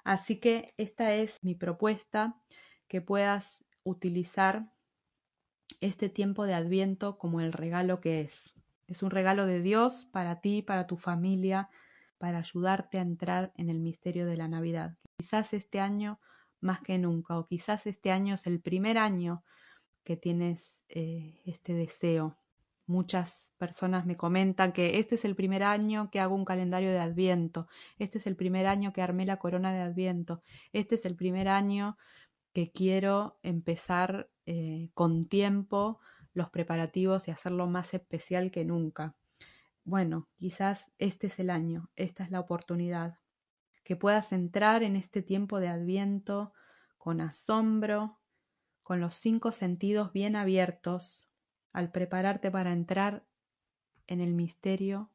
Así 0.04 0.38
que 0.38 0.74
esta 0.76 1.14
es 1.14 1.38
mi 1.42 1.54
propuesta, 1.54 2.40
que 2.88 3.00
puedas 3.00 3.64
utilizar 3.82 4.70
este 5.80 6.08
tiempo 6.08 6.44
de 6.44 6.54
adviento 6.54 7.18
como 7.18 7.40
el 7.40 7.52
regalo 7.52 8.00
que 8.00 8.20
es. 8.20 8.54
Es 8.86 9.02
un 9.02 9.10
regalo 9.10 9.46
de 9.46 9.62
Dios 9.62 10.06
para 10.12 10.40
ti, 10.40 10.62
para 10.62 10.86
tu 10.86 10.96
familia, 10.96 11.70
para 12.18 12.38
ayudarte 12.38 12.98
a 12.98 13.02
entrar 13.02 13.52
en 13.56 13.70
el 13.70 13.80
misterio 13.80 14.26
de 14.26 14.36
la 14.36 14.46
Navidad. 14.46 14.96
Quizás 15.18 15.54
este 15.54 15.80
año 15.80 16.20
más 16.60 16.80
que 16.80 16.98
nunca, 16.98 17.38
o 17.38 17.46
quizás 17.46 17.86
este 17.86 18.10
año 18.10 18.34
es 18.34 18.46
el 18.46 18.60
primer 18.60 18.98
año 18.98 19.42
que 20.04 20.16
tienes 20.16 20.82
eh, 20.88 21.40
este 21.44 21.74
deseo. 21.74 22.36
Muchas 22.86 23.52
personas 23.56 24.04
me 24.04 24.16
comentan 24.16 24.72
que 24.72 24.98
este 24.98 25.14
es 25.14 25.24
el 25.24 25.34
primer 25.34 25.62
año 25.62 26.10
que 26.10 26.20
hago 26.20 26.34
un 26.34 26.44
calendario 26.44 26.90
de 26.90 26.98
Adviento, 26.98 27.66
este 27.98 28.18
es 28.18 28.26
el 28.26 28.36
primer 28.36 28.66
año 28.66 28.92
que 28.92 29.00
armé 29.00 29.24
la 29.24 29.38
corona 29.38 29.72
de 29.72 29.80
Adviento, 29.80 30.42
este 30.72 30.96
es 30.96 31.06
el 31.06 31.16
primer 31.16 31.48
año 31.48 31.96
que 32.52 32.70
quiero 32.70 33.38
empezar 33.42 34.28
eh, 34.44 34.90
con 34.92 35.24
tiempo 35.24 35.98
los 36.34 36.50
preparativos 36.50 37.26
y 37.26 37.30
hacerlo 37.30 37.66
más 37.66 37.94
especial 37.94 38.50
que 38.50 38.66
nunca. 38.66 39.16
Bueno, 39.84 40.28
quizás 40.36 40.92
este 40.98 41.28
es 41.28 41.38
el 41.38 41.48
año, 41.48 41.90
esta 41.96 42.22
es 42.22 42.30
la 42.30 42.40
oportunidad, 42.40 43.18
que 43.82 43.96
puedas 43.96 44.32
entrar 44.32 44.82
en 44.82 44.96
este 44.96 45.22
tiempo 45.22 45.58
de 45.58 45.68
Adviento 45.68 46.52
con 46.98 47.20
asombro, 47.20 48.18
con 48.84 49.00
los 49.00 49.16
cinco 49.16 49.50
sentidos 49.50 50.12
bien 50.12 50.36
abiertos, 50.36 51.26
al 51.72 51.90
prepararte 51.90 52.50
para 52.50 52.70
entrar 52.70 53.24
en 54.06 54.20
el 54.20 54.34
misterio 54.34 55.10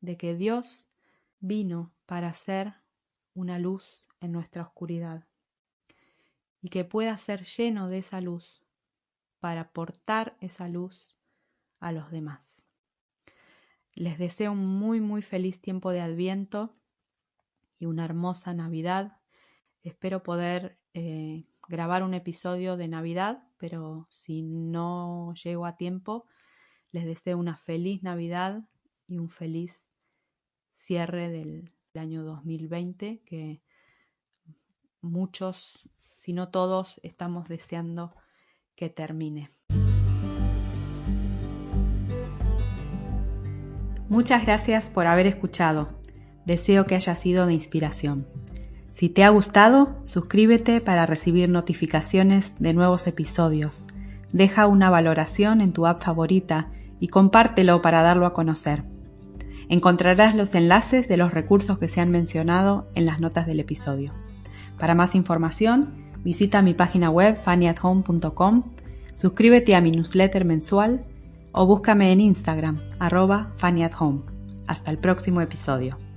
de 0.00 0.16
que 0.16 0.34
Dios 0.34 0.88
vino 1.38 1.92
para 2.06 2.32
ser 2.32 2.74
una 3.34 3.58
luz 3.58 4.08
en 4.20 4.32
nuestra 4.32 4.62
oscuridad 4.62 5.28
y 6.62 6.70
que 6.70 6.84
pueda 6.84 7.16
ser 7.18 7.44
lleno 7.44 7.88
de 7.88 7.98
esa 7.98 8.20
luz 8.20 8.64
para 9.38 9.60
aportar 9.60 10.36
esa 10.40 10.66
luz 10.66 11.14
a 11.80 11.92
los 11.92 12.10
demás. 12.10 12.64
Les 13.92 14.18
deseo 14.18 14.52
un 14.52 14.66
muy 14.66 15.00
muy 15.00 15.20
feliz 15.20 15.60
tiempo 15.60 15.90
de 15.90 16.00
Adviento 16.00 16.74
y 17.78 17.84
una 17.84 18.06
hermosa 18.06 18.54
Navidad. 18.54 19.20
Espero 19.82 20.22
poder 20.22 20.78
eh, 20.94 21.47
grabar 21.68 22.02
un 22.02 22.14
episodio 22.14 22.76
de 22.76 22.88
Navidad, 22.88 23.44
pero 23.58 24.08
si 24.10 24.42
no 24.42 25.34
llego 25.34 25.66
a 25.66 25.76
tiempo, 25.76 26.26
les 26.90 27.04
deseo 27.04 27.38
una 27.38 27.56
feliz 27.56 28.02
Navidad 28.02 28.64
y 29.06 29.18
un 29.18 29.28
feliz 29.28 29.88
cierre 30.70 31.28
del 31.28 31.72
año 31.94 32.24
2020 32.24 33.22
que 33.24 33.62
muchos, 35.02 35.88
si 36.14 36.32
no 36.32 36.48
todos, 36.48 37.00
estamos 37.02 37.48
deseando 37.48 38.14
que 38.74 38.88
termine. 38.88 39.50
Muchas 44.08 44.46
gracias 44.46 44.88
por 44.88 45.06
haber 45.06 45.26
escuchado. 45.26 46.00
Deseo 46.46 46.86
que 46.86 46.94
haya 46.94 47.14
sido 47.14 47.44
de 47.44 47.52
inspiración. 47.52 48.26
Si 48.98 49.08
te 49.08 49.22
ha 49.22 49.28
gustado, 49.28 49.94
suscríbete 50.02 50.80
para 50.80 51.06
recibir 51.06 51.48
notificaciones 51.48 52.52
de 52.58 52.74
nuevos 52.74 53.06
episodios. 53.06 53.86
Deja 54.32 54.66
una 54.66 54.90
valoración 54.90 55.60
en 55.60 55.72
tu 55.72 55.86
app 55.86 56.02
favorita 56.02 56.72
y 56.98 57.06
compártelo 57.06 57.80
para 57.80 58.02
darlo 58.02 58.26
a 58.26 58.32
conocer. 58.32 58.82
Encontrarás 59.68 60.34
los 60.34 60.52
enlaces 60.56 61.06
de 61.06 61.16
los 61.16 61.32
recursos 61.32 61.78
que 61.78 61.86
se 61.86 62.00
han 62.00 62.10
mencionado 62.10 62.88
en 62.96 63.06
las 63.06 63.20
notas 63.20 63.46
del 63.46 63.60
episodio. 63.60 64.14
Para 64.80 64.96
más 64.96 65.14
información, 65.14 66.10
visita 66.24 66.60
mi 66.60 66.74
página 66.74 67.08
web 67.08 67.36
fannyathome.com, 67.36 68.64
suscríbete 69.14 69.76
a 69.76 69.80
mi 69.80 69.92
newsletter 69.92 70.44
mensual 70.44 71.02
o 71.52 71.66
búscame 71.66 72.10
en 72.10 72.20
Instagram, 72.20 72.80
arroba 72.98 73.52
fannyathome. 73.58 74.22
Hasta 74.66 74.90
el 74.90 74.98
próximo 74.98 75.40
episodio. 75.40 76.07